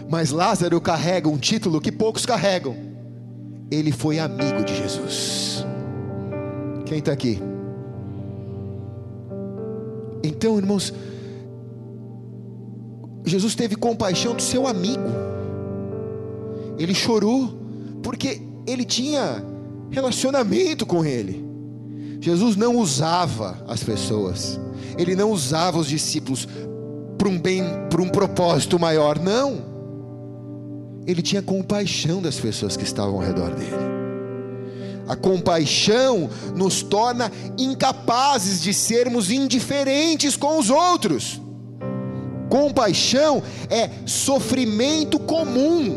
Mas 0.08 0.30
Lázaro 0.30 0.80
carrega 0.80 1.28
um 1.28 1.36
título 1.36 1.80
que 1.80 1.90
poucos 1.90 2.24
carregam. 2.24 2.76
Ele 3.70 3.90
foi 3.90 4.18
amigo 4.18 4.64
de 4.64 4.76
Jesus. 4.76 5.66
Quem 6.84 6.98
está 6.98 7.12
aqui? 7.12 7.40
Então, 10.22 10.56
irmãos, 10.56 10.94
Jesus 13.26 13.54
teve 13.54 13.76
compaixão 13.76 14.34
do 14.34 14.42
seu 14.42 14.66
amigo. 14.66 15.08
Ele 16.78 16.94
chorou 16.94 17.58
porque 18.02 18.40
ele 18.66 18.84
tinha 18.84 19.44
relacionamento 19.90 20.86
com 20.86 21.04
ele. 21.04 21.44
Jesus 22.20 22.56
não 22.56 22.76
usava 22.76 23.62
as 23.68 23.82
pessoas 23.82 24.58
ele 24.98 25.14
não 25.14 25.30
usava 25.30 25.78
os 25.78 25.88
discípulos 25.88 26.48
para 27.18 27.28
um 27.28 27.38
bem, 27.38 27.62
para 27.90 28.00
um 28.00 28.08
propósito 28.08 28.78
maior, 28.78 29.18
não. 29.18 29.76
Ele 31.06 31.22
tinha 31.22 31.42
compaixão 31.42 32.20
das 32.20 32.36
pessoas 32.36 32.76
que 32.76 32.84
estavam 32.84 33.14
ao 33.14 33.20
redor 33.20 33.54
dele. 33.54 33.96
A 35.06 35.14
compaixão 35.14 36.28
nos 36.54 36.82
torna 36.82 37.30
incapazes 37.56 38.60
de 38.60 38.74
sermos 38.74 39.30
indiferentes 39.30 40.36
com 40.36 40.58
os 40.58 40.68
outros. 40.68 41.40
Compaixão 42.48 43.42
é 43.68 43.90
sofrimento 44.06 45.18
comum. 45.18 45.96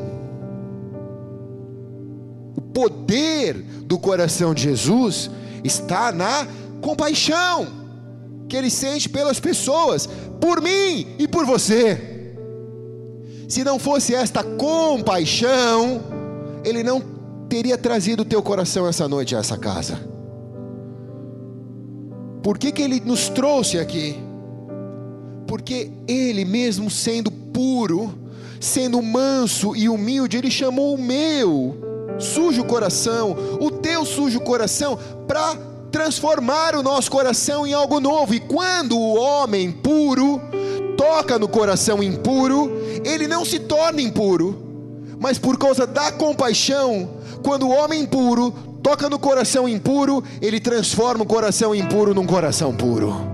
O 2.55 2.61
poder 2.61 3.53
do 3.83 3.97
coração 3.97 4.53
de 4.53 4.63
Jesus 4.63 5.29
está 5.63 6.11
na 6.11 6.47
compaixão 6.81 7.67
que 8.47 8.57
ele 8.57 8.69
sente 8.69 9.07
pelas 9.07 9.39
pessoas, 9.39 10.09
por 10.41 10.61
mim 10.61 11.15
e 11.19 11.27
por 11.27 11.45
você. 11.45 12.35
Se 13.47 13.63
não 13.63 13.77
fosse 13.77 14.13
esta 14.13 14.43
compaixão, 14.43 16.01
ele 16.63 16.83
não 16.83 17.01
teria 17.47 17.77
trazido 17.77 18.23
o 18.23 18.25
teu 18.25 18.41
coração 18.41 18.87
essa 18.87 19.07
noite 19.07 19.35
a 19.35 19.39
essa 19.39 19.57
casa. 19.57 19.99
Por 22.43 22.57
que, 22.57 22.71
que 22.71 22.81
ele 22.81 22.99
nos 22.99 23.29
trouxe 23.29 23.77
aqui? 23.77 24.28
Porque 25.49 25.89
ele, 26.07 26.45
mesmo 26.45 26.91
sendo 26.91 27.31
puro, 27.31 28.13
sendo 28.61 29.01
manso 29.01 29.75
e 29.75 29.89
humilde, 29.89 30.37
ele 30.37 30.51
chamou 30.51 30.93
o 30.93 31.01
meu 31.01 31.75
sujo 32.19 32.63
coração, 32.65 33.35
o 33.59 33.71
teu 33.71 34.05
sujo 34.05 34.39
coração, 34.41 34.99
para 35.27 35.55
transformar 35.91 36.75
o 36.75 36.83
nosso 36.83 37.09
coração 37.09 37.65
em 37.65 37.73
algo 37.73 37.99
novo. 37.99 38.35
E 38.35 38.39
quando 38.39 38.95
o 38.95 39.15
homem 39.15 39.71
puro 39.71 40.39
toca 40.95 41.39
no 41.39 41.47
coração 41.47 42.03
impuro, 42.03 42.71
ele 43.03 43.27
não 43.27 43.43
se 43.43 43.57
torna 43.57 43.99
impuro, 43.99 44.55
mas 45.19 45.39
por 45.39 45.57
causa 45.57 45.87
da 45.87 46.11
compaixão, 46.11 47.09
quando 47.41 47.67
o 47.67 47.71
homem 47.71 48.05
puro 48.05 48.51
toca 48.83 49.09
no 49.09 49.17
coração 49.17 49.67
impuro, 49.67 50.23
ele 50.43 50.59
transforma 50.59 51.23
o 51.23 51.27
coração 51.27 51.73
impuro 51.73 52.13
num 52.13 52.27
coração 52.27 52.71
puro. 52.71 53.28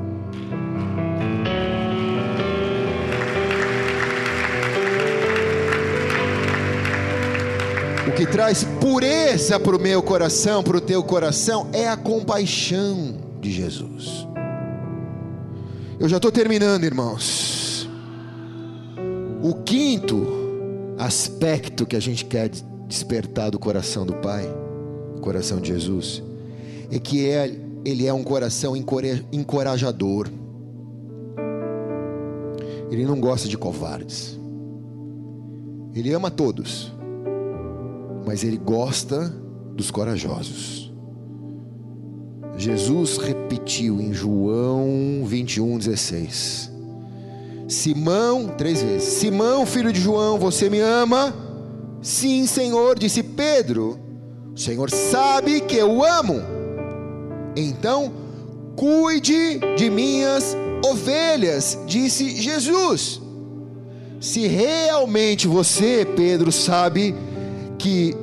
O 8.07 8.11
que 8.11 8.27
traz 8.27 8.63
pureza 8.79 9.59
para 9.59 9.75
o 9.75 9.81
meu 9.81 10.01
coração, 10.03 10.63
para 10.63 10.77
o 10.77 10.81
teu 10.81 11.03
coração, 11.03 11.67
é 11.73 11.87
a 11.87 11.97
compaixão 11.97 13.15
de 13.41 13.51
Jesus. 13.51 14.27
Eu 15.99 16.07
já 16.07 16.17
estou 16.17 16.31
terminando, 16.31 16.83
irmãos. 16.83 17.89
O 19.41 19.55
quinto 19.55 20.27
aspecto 20.99 21.83
que 21.83 21.95
a 21.95 21.99
gente 21.99 22.25
quer 22.25 22.49
despertar 22.87 23.49
do 23.49 23.57
coração 23.57 24.05
do 24.05 24.13
Pai, 24.13 24.47
coração 25.19 25.59
de 25.59 25.69
Jesus, 25.69 26.21
é 26.91 26.99
que 26.99 27.27
é, 27.27 27.59
ele 27.83 28.05
é 28.05 28.13
um 28.13 28.23
coração 28.23 28.75
encorajador. 29.31 30.29
Ele 32.91 33.03
não 33.03 33.19
gosta 33.19 33.47
de 33.47 33.57
covardes. 33.57 34.39
Ele 35.95 36.13
ama 36.13 36.29
todos 36.29 36.94
mas 38.25 38.43
ele 38.43 38.57
gosta 38.57 39.33
dos 39.75 39.91
corajosos. 39.91 40.93
Jesus 42.57 43.17
repetiu 43.17 43.99
em 43.99 44.13
João 44.13 45.23
21, 45.25 45.77
16: 45.77 46.71
Simão, 47.67 48.47
três 48.47 48.81
vezes: 48.81 49.07
Simão, 49.09 49.65
filho 49.65 49.91
de 49.91 49.99
João, 49.99 50.37
você 50.37 50.69
me 50.69 50.79
ama? 50.79 51.33
Sim, 52.01 52.45
Senhor, 52.45 52.97
disse 52.97 53.21
Pedro. 53.23 53.99
O 54.55 54.57
Senhor 54.57 54.89
sabe 54.89 55.59
que 55.61 55.75
eu 55.75 56.03
amo. 56.03 56.41
Então, 57.55 58.11
cuide 58.75 59.59
de 59.75 59.89
minhas 59.89 60.55
ovelhas, 60.85 61.77
disse 61.85 62.29
Jesus. 62.41 63.21
Se 64.21 64.47
realmente 64.47 65.47
você, 65.47 66.05
Pedro, 66.05 66.51
sabe 66.51 67.13
que 67.77 68.15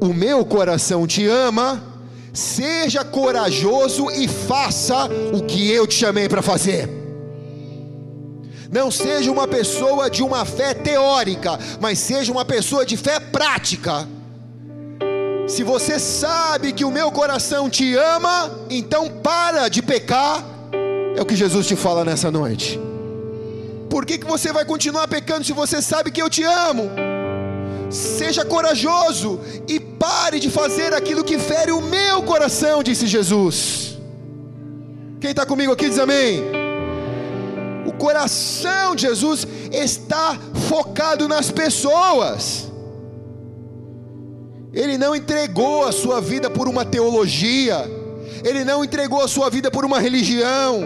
o 0.00 0.12
meu 0.12 0.44
coração 0.44 1.06
te 1.06 1.26
ama, 1.26 1.82
seja 2.32 3.04
corajoso 3.04 4.10
e 4.10 4.26
faça 4.26 5.08
o 5.32 5.42
que 5.42 5.70
eu 5.70 5.86
te 5.86 5.94
chamei 5.94 6.28
para 6.28 6.42
fazer. 6.42 6.88
Não 8.70 8.90
seja 8.90 9.30
uma 9.30 9.46
pessoa 9.46 10.08
de 10.08 10.22
uma 10.22 10.46
fé 10.46 10.72
teórica, 10.72 11.58
mas 11.78 11.98
seja 11.98 12.32
uma 12.32 12.44
pessoa 12.44 12.86
de 12.86 12.96
fé 12.96 13.20
prática. 13.20 14.08
Se 15.46 15.62
você 15.62 15.98
sabe 15.98 16.72
que 16.72 16.84
o 16.84 16.90
meu 16.90 17.12
coração 17.12 17.68
te 17.68 17.94
ama, 17.94 18.50
então 18.70 19.10
para 19.10 19.68
de 19.68 19.82
pecar. 19.82 20.42
É 21.14 21.20
o 21.20 21.26
que 21.26 21.36
Jesus 21.36 21.66
te 21.66 21.76
fala 21.76 22.02
nessa 22.04 22.30
noite. 22.30 22.80
Por 23.90 24.06
que, 24.06 24.16
que 24.16 24.26
você 24.26 24.50
vai 24.50 24.64
continuar 24.64 25.06
pecando 25.06 25.44
se 25.44 25.52
você 25.52 25.82
sabe 25.82 26.10
que 26.10 26.22
eu 26.22 26.30
te 26.30 26.42
amo? 26.42 26.90
Seja 27.92 28.44
corajoso 28.44 29.38
e 29.68 29.78
pare 29.78 30.40
de 30.40 30.50
fazer 30.50 30.94
aquilo 30.94 31.22
que 31.22 31.38
fere 31.38 31.70
o 31.70 31.82
meu 31.82 32.22
coração, 32.22 32.82
disse 32.82 33.06
Jesus. 33.06 33.98
Quem 35.20 35.30
está 35.30 35.44
comigo 35.44 35.72
aqui 35.72 35.88
diz 35.88 35.98
amém. 35.98 36.42
O 37.86 37.92
coração 37.92 38.96
de 38.96 39.02
Jesus 39.02 39.46
está 39.70 40.38
focado 40.68 41.28
nas 41.28 41.50
pessoas. 41.50 42.72
Ele 44.72 44.96
não 44.96 45.14
entregou 45.14 45.84
a 45.84 45.92
sua 45.92 46.20
vida 46.20 46.48
por 46.48 46.66
uma 46.66 46.84
teologia, 46.84 47.84
ele 48.42 48.64
não 48.64 48.82
entregou 48.82 49.20
a 49.20 49.28
sua 49.28 49.50
vida 49.50 49.70
por 49.70 49.84
uma 49.84 50.00
religião, 50.00 50.80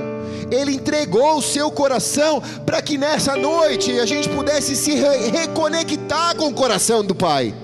ele 0.51 0.73
entregou 0.73 1.39
o 1.39 1.43
seu 1.43 1.71
coração 1.71 2.41
para 2.65 2.81
que 2.81 2.97
nessa 2.97 3.37
noite 3.37 3.99
a 3.99 4.07
gente 4.07 4.29
pudesse 4.29 4.77
se 4.77 4.95
re 4.95 5.31
reconectar 5.31 6.37
com 6.37 6.49
o 6.49 6.55
coração 6.55 7.05
do 7.05 7.15
Pai. 7.15 7.55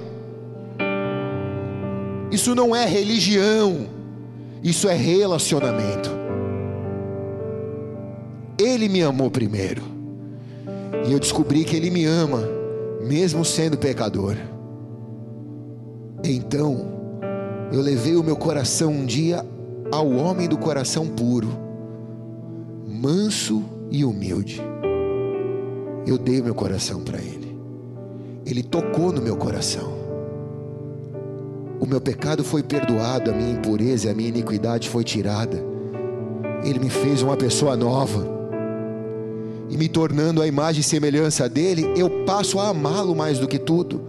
Isso 2.30 2.54
não 2.54 2.74
é 2.74 2.86
religião, 2.86 3.86
isso 4.62 4.88
é 4.88 4.94
relacionamento. 4.94 6.10
Ele 8.58 8.88
me 8.88 9.02
amou 9.02 9.30
primeiro. 9.30 9.82
E 11.06 11.12
eu 11.12 11.18
descobri 11.18 11.64
que 11.64 11.76
Ele 11.76 11.90
me 11.90 12.04
ama, 12.04 12.48
mesmo 13.02 13.44
sendo 13.44 13.76
pecador. 13.76 14.36
Então, 16.24 16.92
eu 17.72 17.80
levei 17.80 18.14
o 18.14 18.22
meu 18.22 18.36
coração 18.36 18.92
um 18.92 19.04
dia 19.04 19.44
ao 19.90 20.08
homem 20.10 20.48
do 20.48 20.56
coração 20.56 21.08
puro, 21.08 21.61
manso 23.02 23.64
e 23.90 24.04
humilde. 24.04 24.62
Eu 26.06 26.16
dei 26.16 26.40
meu 26.40 26.54
coração 26.54 27.00
para 27.00 27.18
Ele. 27.18 27.58
Ele 28.46 28.62
tocou 28.62 29.10
no 29.10 29.20
meu 29.20 29.36
coração. 29.36 29.92
O 31.80 31.86
meu 31.86 32.00
pecado 32.00 32.44
foi 32.44 32.62
perdoado, 32.62 33.32
a 33.32 33.34
minha 33.34 33.54
impureza 33.54 34.08
a 34.08 34.14
minha 34.14 34.28
iniquidade 34.28 34.88
foi 34.88 35.02
tirada. 35.02 35.60
Ele 36.62 36.78
me 36.78 36.88
fez 36.88 37.22
uma 37.22 37.36
pessoa 37.36 37.76
nova. 37.76 38.24
E 39.68 39.76
me 39.76 39.88
tornando 39.88 40.40
a 40.40 40.46
imagem 40.46 40.80
e 40.80 40.84
semelhança 40.84 41.48
dele, 41.48 41.92
eu 41.96 42.24
passo 42.24 42.60
a 42.60 42.68
amá-lo 42.68 43.16
mais 43.16 43.36
do 43.36 43.48
que 43.48 43.58
tudo, 43.58 44.00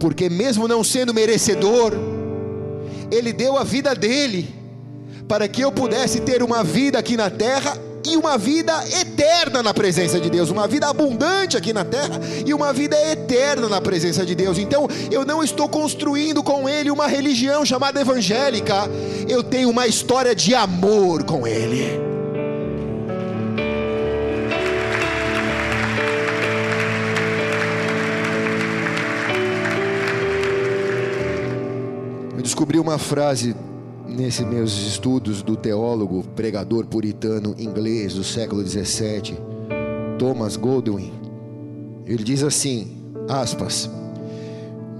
porque 0.00 0.30
mesmo 0.30 0.66
não 0.66 0.82
sendo 0.82 1.12
merecedor, 1.12 1.92
ele 3.10 3.30
deu 3.30 3.58
a 3.58 3.64
vida 3.64 3.94
dele 3.94 4.48
para 5.26 5.46
que 5.48 5.60
eu 5.60 5.70
pudesse 5.70 6.20
ter 6.20 6.42
uma 6.42 6.64
vida 6.64 6.98
aqui 6.98 7.14
na 7.14 7.28
terra 7.28 7.87
e 8.12 8.16
uma 8.16 8.38
vida 8.38 8.72
eterna 9.00 9.62
na 9.62 9.74
presença 9.74 10.18
de 10.18 10.30
Deus, 10.30 10.50
uma 10.50 10.66
vida 10.66 10.88
abundante 10.88 11.56
aqui 11.56 11.72
na 11.72 11.84
terra 11.84 12.20
e 12.46 12.54
uma 12.54 12.72
vida 12.72 12.96
eterna 13.10 13.68
na 13.68 13.80
presença 13.80 14.24
de 14.24 14.34
Deus. 14.34 14.58
Então, 14.58 14.88
eu 15.10 15.24
não 15.24 15.42
estou 15.42 15.68
construindo 15.68 16.42
com 16.42 16.68
ele 16.68 16.90
uma 16.90 17.06
religião 17.06 17.64
chamada 17.64 18.00
evangélica, 18.00 18.88
eu 19.28 19.42
tenho 19.42 19.68
uma 19.68 19.86
história 19.86 20.34
de 20.34 20.54
amor 20.54 21.24
com 21.24 21.46
ele. 21.46 22.00
Eu 32.36 32.42
descobri 32.42 32.78
uma 32.78 32.98
frase 32.98 33.54
nesses 34.18 34.44
meus 34.44 34.76
estudos 34.76 35.42
do 35.42 35.56
teólogo, 35.56 36.24
pregador 36.34 36.84
puritano 36.86 37.54
inglês 37.56 38.14
do 38.14 38.24
século 38.24 38.62
17, 38.62 39.38
Thomas 40.18 40.56
Goldwyn. 40.56 41.12
Ele 42.04 42.24
diz 42.24 42.42
assim, 42.42 42.96
aspas: 43.28 43.88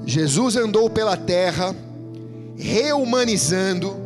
Jesus 0.07 0.57
andou 0.57 0.89
pela 0.89 1.16
terra 1.16 1.75
reumanizando 2.57 3.97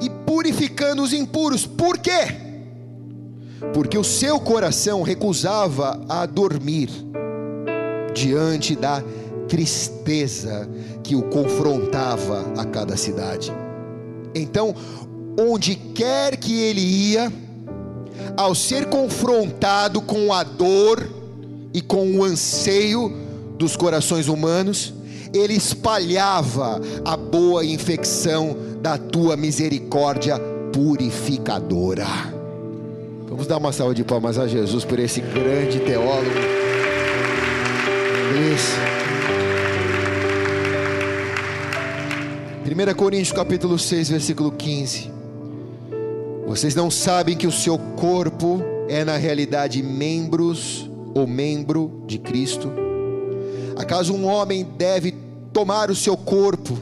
e 0.00 0.10
purificando 0.10 1.02
os 1.02 1.12
impuros. 1.12 1.64
Por 1.64 1.98
quê? 1.98 2.26
Porque 3.72 3.96
o 3.96 4.04
seu 4.04 4.40
coração 4.40 5.02
recusava 5.02 6.04
a 6.08 6.26
dormir 6.26 6.90
diante 8.12 8.74
da 8.74 9.02
tristeza 9.48 10.68
que 11.02 11.14
o 11.14 11.22
confrontava 11.22 12.44
a 12.56 12.64
cada 12.64 12.96
cidade. 12.96 13.52
Então, 14.38 14.74
onde 15.38 15.74
quer 15.74 16.36
que 16.36 16.60
ele 16.60 16.80
ia, 16.80 17.32
ao 18.36 18.54
ser 18.54 18.86
confrontado 18.86 20.00
com 20.00 20.32
a 20.32 20.42
dor 20.42 21.08
e 21.72 21.80
com 21.80 22.16
o 22.16 22.24
anseio 22.24 23.12
dos 23.58 23.76
corações 23.76 24.28
humanos, 24.28 24.94
ele 25.34 25.54
espalhava 25.54 26.80
a 27.04 27.16
boa 27.16 27.64
infecção 27.64 28.56
da 28.80 28.96
tua 28.96 29.36
misericórdia 29.36 30.38
purificadora. 30.72 32.06
Vamos 33.28 33.46
dar 33.46 33.58
uma 33.58 33.72
salva 33.72 33.94
de 33.94 34.04
palmas 34.04 34.38
a 34.38 34.46
Jesus 34.46 34.84
por 34.84 34.98
esse 34.98 35.20
grande 35.20 35.80
teólogo. 35.80 36.30
Isso. 38.54 39.07
1 42.68 42.94
Coríntios 42.94 43.32
capítulo 43.32 43.78
6, 43.78 44.10
versículo 44.10 44.52
15. 44.52 45.10
Vocês 46.46 46.74
não 46.74 46.90
sabem 46.90 47.34
que 47.34 47.46
o 47.46 47.52
seu 47.52 47.78
corpo 47.78 48.60
é 48.90 49.06
na 49.06 49.16
realidade 49.16 49.82
membros 49.82 50.90
ou 51.14 51.26
membro 51.26 52.02
de 52.06 52.18
Cristo? 52.18 52.70
Acaso 53.74 54.12
um 54.12 54.26
homem 54.26 54.66
deve 54.76 55.14
tomar 55.50 55.90
o 55.90 55.96
seu 55.96 56.14
corpo, 56.14 56.78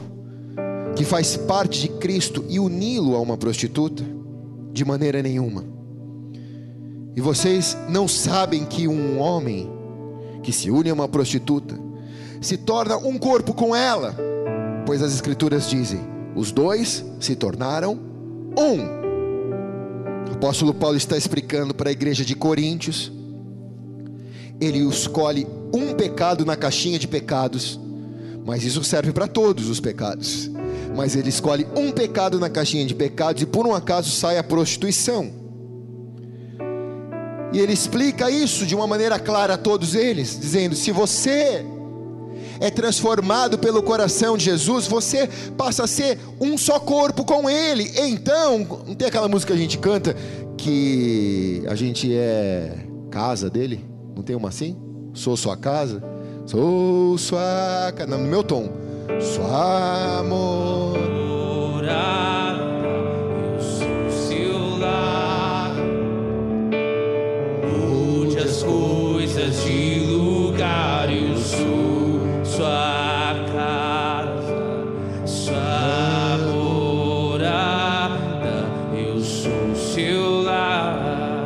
que 0.93 1.05
faz 1.05 1.37
parte 1.37 1.79
de 1.79 1.87
Cristo, 1.87 2.43
e 2.49 2.59
uni-lo 2.59 3.15
a 3.15 3.21
uma 3.21 3.37
prostituta? 3.37 4.03
De 4.73 4.83
maneira 4.83 5.23
nenhuma. 5.23 5.63
E 7.15 7.21
vocês 7.21 7.77
não 7.87 8.09
sabem 8.09 8.65
que 8.65 8.89
um 8.89 9.19
homem 9.21 9.69
que 10.43 10.51
se 10.51 10.69
une 10.69 10.89
a 10.89 10.93
uma 10.93 11.07
prostituta 11.07 11.79
se 12.41 12.57
torna 12.57 12.97
um 12.97 13.17
corpo 13.17 13.53
com 13.53 13.73
ela? 13.73 14.36
Pois 14.87 15.03
as 15.03 15.13
Escrituras 15.13 15.69
dizem: 15.69 15.99
os 16.33 16.49
dois 16.49 17.03
se 17.19 17.35
tornaram 17.35 17.99
um. 18.57 20.29
O 20.29 20.33
apóstolo 20.33 20.73
Paulo 20.73 20.95
está 20.95 21.17
explicando 21.17 21.75
para 21.75 21.89
a 21.89 21.91
igreja 21.91 22.23
de 22.23 22.33
Coríntios. 22.33 23.11
Ele 24.61 24.79
escolhe 24.79 25.45
um 25.75 25.93
pecado 25.93 26.45
na 26.45 26.55
caixinha 26.55 26.97
de 26.97 27.05
pecados, 27.05 27.77
mas 28.45 28.63
isso 28.63 28.81
serve 28.81 29.11
para 29.11 29.27
todos 29.27 29.67
os 29.67 29.81
pecados. 29.81 30.49
Mas 30.95 31.17
ele 31.17 31.27
escolhe 31.27 31.67
um 31.75 31.91
pecado 31.91 32.39
na 32.39 32.49
caixinha 32.49 32.85
de 32.85 32.95
pecados 32.95 33.41
e 33.41 33.45
por 33.45 33.67
um 33.67 33.75
acaso 33.75 34.09
sai 34.09 34.37
a 34.37 34.43
prostituição. 34.43 35.29
E 37.51 37.59
ele 37.59 37.73
explica 37.73 38.31
isso 38.31 38.65
de 38.65 38.73
uma 38.73 38.87
maneira 38.87 39.19
clara 39.19 39.55
a 39.55 39.57
todos 39.57 39.95
eles, 39.95 40.39
dizendo: 40.39 40.75
se 40.75 40.93
você 40.93 41.65
é 42.59 42.69
transformado 42.69 43.57
pelo 43.57 43.81
coração 43.81 44.37
de 44.37 44.45
Jesus, 44.45 44.87
você 44.87 45.27
passa 45.57 45.83
a 45.83 45.87
ser 45.87 46.19
um 46.39 46.57
só 46.57 46.79
corpo 46.79 47.23
com 47.23 47.49
Ele. 47.49 47.91
Então, 47.97 48.59
não 48.85 48.95
tem 48.95 49.07
aquela 49.07 49.27
música 49.27 49.53
que 49.53 49.59
a 49.59 49.61
gente 49.61 49.77
canta 49.77 50.15
que 50.57 51.63
a 51.67 51.75
gente 51.75 52.13
é 52.13 52.73
casa 53.11 53.49
dele? 53.49 53.85
Não 54.15 54.23
tem 54.23 54.35
uma 54.35 54.49
assim? 54.49 54.75
Sou 55.13 55.37
sua 55.37 55.55
casa? 55.55 56.03
Sou 56.45 57.17
sua 57.17 57.93
casa. 57.95 58.09
No 58.09 58.17
meu 58.17 58.43
tom. 58.43 58.69
Sua 59.19 60.19
amor. 60.19 60.97
Eu 69.39 69.96
sua 72.57 73.35
casa, 73.53 74.87
sua 75.27 76.37
morada. 76.51 77.85
Eu 78.97 79.21
sou 79.21 79.75
seu 79.75 80.41
lar. 80.41 81.45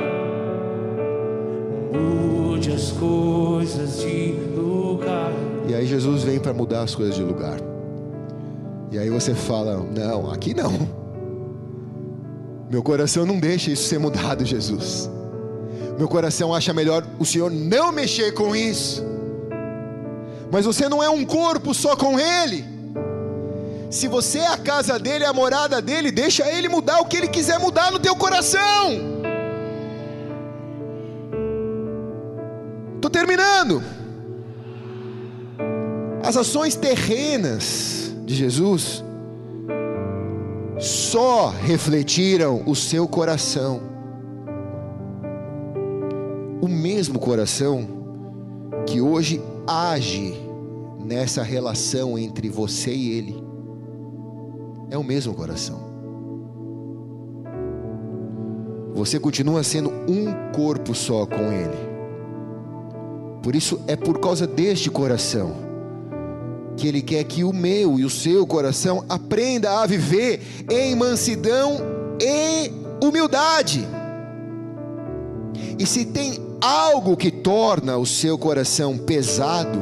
Mude 1.92 2.72
as 2.72 2.92
coisas 2.92 4.00
de 4.00 4.32
lugar. 4.56 5.34
E 5.68 5.76
aí 5.76 5.86
Jesus 5.86 6.24
vem 6.24 6.40
para 6.40 6.54
mudar 6.54 6.84
as 6.84 6.96
coisas 6.96 7.14
de 7.14 7.24
lugar. 7.24 7.60
E 8.90 8.98
aí 8.98 9.10
você 9.10 9.36
fala: 9.36 9.86
Não, 9.94 10.32
aqui 10.32 10.54
não. 10.54 11.02
Meu 12.70 12.82
coração 12.82 13.26
não 13.26 13.38
deixa 13.38 13.70
isso 13.70 13.84
ser 13.84 14.00
mudado, 14.00 14.46
Jesus. 14.46 15.12
Meu 15.98 16.08
coração 16.08 16.56
acha 16.56 16.74
melhor 16.74 17.06
o 17.20 17.26
Senhor 17.26 17.52
não 17.52 17.92
mexer 17.92 18.32
com 18.34 18.56
isso. 18.56 19.12
Mas 20.52 20.66
você 20.66 20.90
não 20.90 21.02
é 21.02 21.10
um 21.10 21.24
corpo 21.24 21.74
só 21.74 21.96
com 21.96 22.20
Ele. 22.20 22.66
Se 23.90 24.08
você 24.08 24.40
é 24.40 24.48
a 24.48 24.58
casa 24.58 25.00
dele, 25.00 25.24
é 25.24 25.28
a 25.28 25.34
morada 25.34 25.82
dele, 25.82 26.12
deixa 26.12 26.48
Ele 26.50 26.68
mudar 26.68 27.00
o 27.00 27.06
que 27.06 27.18
Ele 27.18 27.28
quiser 27.28 27.58
mudar 27.58 27.90
no 27.92 28.00
teu 28.00 28.16
coração. 28.16 29.22
Estou 32.96 33.10
terminando. 33.10 33.82
As 36.24 36.38
ações 36.38 36.76
terrenas 36.76 38.14
de 38.26 38.36
Jesus 38.36 39.04
só 40.80 41.48
refletiram 41.48 42.64
o 42.66 42.76
seu 42.76 43.08
coração. 43.08 43.82
O 46.62 46.68
mesmo 46.68 47.20
coração 47.20 47.88
que 48.86 49.02
hoje 49.02 49.42
age 49.68 50.34
nessa 51.00 51.44
relação 51.44 52.18
entre 52.18 52.50
você 52.50 52.94
e 52.94 53.12
Ele. 53.12 53.44
É 54.90 54.98
o 54.98 55.04
mesmo 55.04 55.34
coração. 55.34 55.92
Você 58.94 59.20
continua 59.20 59.64
sendo 59.64 59.90
um 59.90 60.52
corpo 60.54 60.94
só 60.94 61.26
com 61.26 61.52
Ele. 61.52 61.92
Por 63.42 63.56
isso 63.56 63.82
é 63.88 63.96
por 63.96 64.20
causa 64.20 64.46
deste 64.46 64.90
coração 64.90 65.72
que 66.78 66.88
Ele 66.88 67.02
quer 67.02 67.24
que 67.24 67.44
o 67.44 67.54
meu 67.54 68.00
e 68.00 68.06
o 68.06 68.10
seu 68.10 68.46
coração 68.46 69.04
aprenda 69.10 69.82
a 69.82 69.86
viver 69.86 70.42
em 70.70 70.96
mansidão 70.96 71.78
e 72.20 72.72
humildade. 73.06 73.88
E 75.78 75.86
se 75.86 76.06
tem 76.06 76.51
algo 76.62 77.18
que 77.18 77.32
torna 77.32 77.98
o 77.98 78.06
seu 78.06 78.38
coração 78.38 78.98
pesado, 78.98 79.80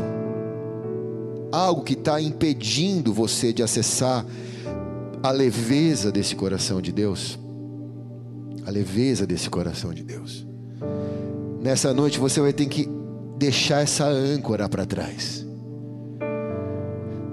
algo 1.52 1.84
que 1.84 1.94
está 1.94 2.22
impedindo 2.22 3.14
você 3.14 3.52
de 3.52 3.62
acessar 3.62 4.26
a 5.22 5.32
leveza 5.32 6.12
desse 6.12 6.36
coração 6.36 6.82
de 6.82 6.94
Deus, 6.94 7.38
a 8.66 8.72
leveza 8.72 9.28
desse 9.28 9.50
coração 9.50 9.94
de 9.94 10.04
Deus. 10.04 10.48
Nessa 11.62 11.94
noite 11.94 12.18
você 12.18 12.40
vai 12.40 12.54
ter 12.54 12.68
que 12.68 12.88
deixar 13.38 13.82
essa 13.82 14.06
âncora 14.06 14.70
para 14.70 14.86
trás. 14.86 15.46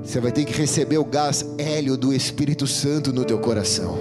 Você 0.03 0.21
vai 0.21 0.33
ter 0.33 0.45
que 0.45 0.53
receber 0.53 0.99
o 0.99 1.05
gás 1.05 1.45
hélio 1.59 1.97
do 1.97 2.13
Espírito 2.13 2.67
Santo 2.67 3.13
no 3.13 3.25
teu 3.25 3.39
coração. 3.39 3.97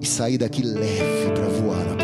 E 0.00 0.06
sair 0.06 0.36
daqui 0.36 0.62
leve 0.62 1.32
para 1.34 1.48
voar 1.48 1.96
na. 1.96 2.01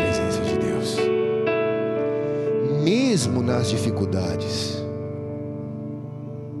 Mesmo 2.89 3.43
nas 3.43 3.69
dificuldades. 3.69 4.81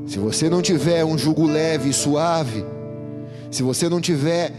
Se 0.05 0.19
você 0.19 0.47
não 0.47 0.61
tiver 0.61 1.03
um 1.03 1.17
jugo 1.17 1.47
leve 1.47 1.89
e 1.89 1.93
suave, 1.93 2.63
se 3.49 3.63
você 3.63 3.89
não 3.89 3.99
tiver 3.99 4.53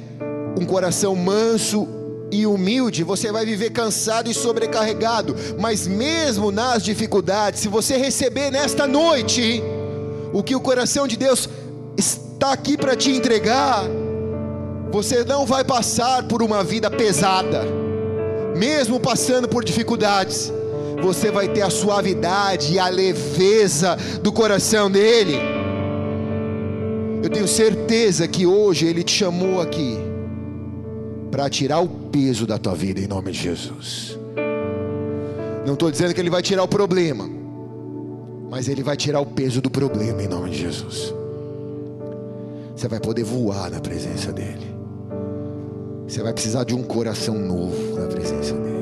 um 0.61 0.67
coração 0.67 1.15
manso 1.15 1.87
e 2.33 2.45
humilde, 2.45 3.05
você 3.05 3.31
vai 3.31 3.47
viver 3.47 3.71
cansado 3.71 4.29
e 4.29 4.35
sobrecarregado. 4.35 5.37
Mas 5.61 5.87
mesmo 5.87 6.51
nas 6.51 6.83
dificuldades, 6.83 7.61
se 7.61 7.69
você 7.69 7.97
receber 7.97 8.51
nesta 8.51 8.89
noite 8.89 9.63
o 10.33 10.43
que 10.43 10.57
o 10.57 10.61
coração 10.61 11.07
de 11.07 11.17
Deus 11.17 11.49
está 11.97 12.51
aqui 12.53 12.77
para 12.77 12.97
te 12.97 13.13
entregar, 13.13 13.85
você 14.91 15.23
não 15.23 15.47
vai 15.47 15.63
passar 15.63 16.25
por 16.25 16.43
uma 16.43 16.65
vida 16.65 16.91
pesada, 16.91 17.63
mesmo 18.57 18.99
passando 18.99 19.49
por 19.49 19.63
dificuldades. 19.63 20.53
Você 21.03 21.31
vai 21.31 21.49
ter 21.49 21.63
a 21.63 21.71
suavidade 21.71 22.75
e 22.75 22.79
a 22.79 22.89
leveza 22.89 23.97
do 24.23 24.33
coração 24.33 24.91
dele. 24.91 25.37
Eu 27.23 27.29
tenho 27.29 27.49
certeza 27.49 28.27
que 28.27 28.47
hoje 28.47 28.87
Ele 28.87 29.03
te 29.03 29.13
chamou 29.13 29.61
aqui 29.61 29.99
para 31.31 31.49
tirar 31.49 31.81
o 31.81 31.89
peso 31.89 32.47
da 32.47 32.59
tua 32.59 32.75
vida 32.75 33.01
em 33.01 33.07
nome 33.07 33.31
de 33.33 33.39
Jesus. 33.39 34.19
Não 35.67 35.75
estou 35.75 35.91
dizendo 35.91 36.15
que 36.15 36.21
Ele 36.21 36.31
vai 36.31 36.43
tirar 36.43 36.63
o 36.63 36.69
problema, 36.69 37.29
mas 38.51 38.69
Ele 38.69 38.83
vai 38.83 38.97
tirar 38.97 39.21
o 39.21 39.27
peso 39.27 39.61
do 39.61 39.71
problema 39.71 40.23
em 40.23 40.29
nome 40.29 40.51
de 40.51 40.59
Jesus. 40.59 41.15
Você 42.75 42.89
vai 42.89 42.99
poder 42.99 43.25
voar 43.25 43.71
na 43.71 43.79
presença 43.79 44.33
dEle. 44.33 44.75
Você 46.09 46.23
vai 46.23 46.33
precisar 46.33 46.65
de 46.65 46.75
um 46.75 46.83
coração 46.83 47.39
novo 47.39 48.01
na 48.01 48.07
presença 48.07 48.55
dEle. 48.55 48.80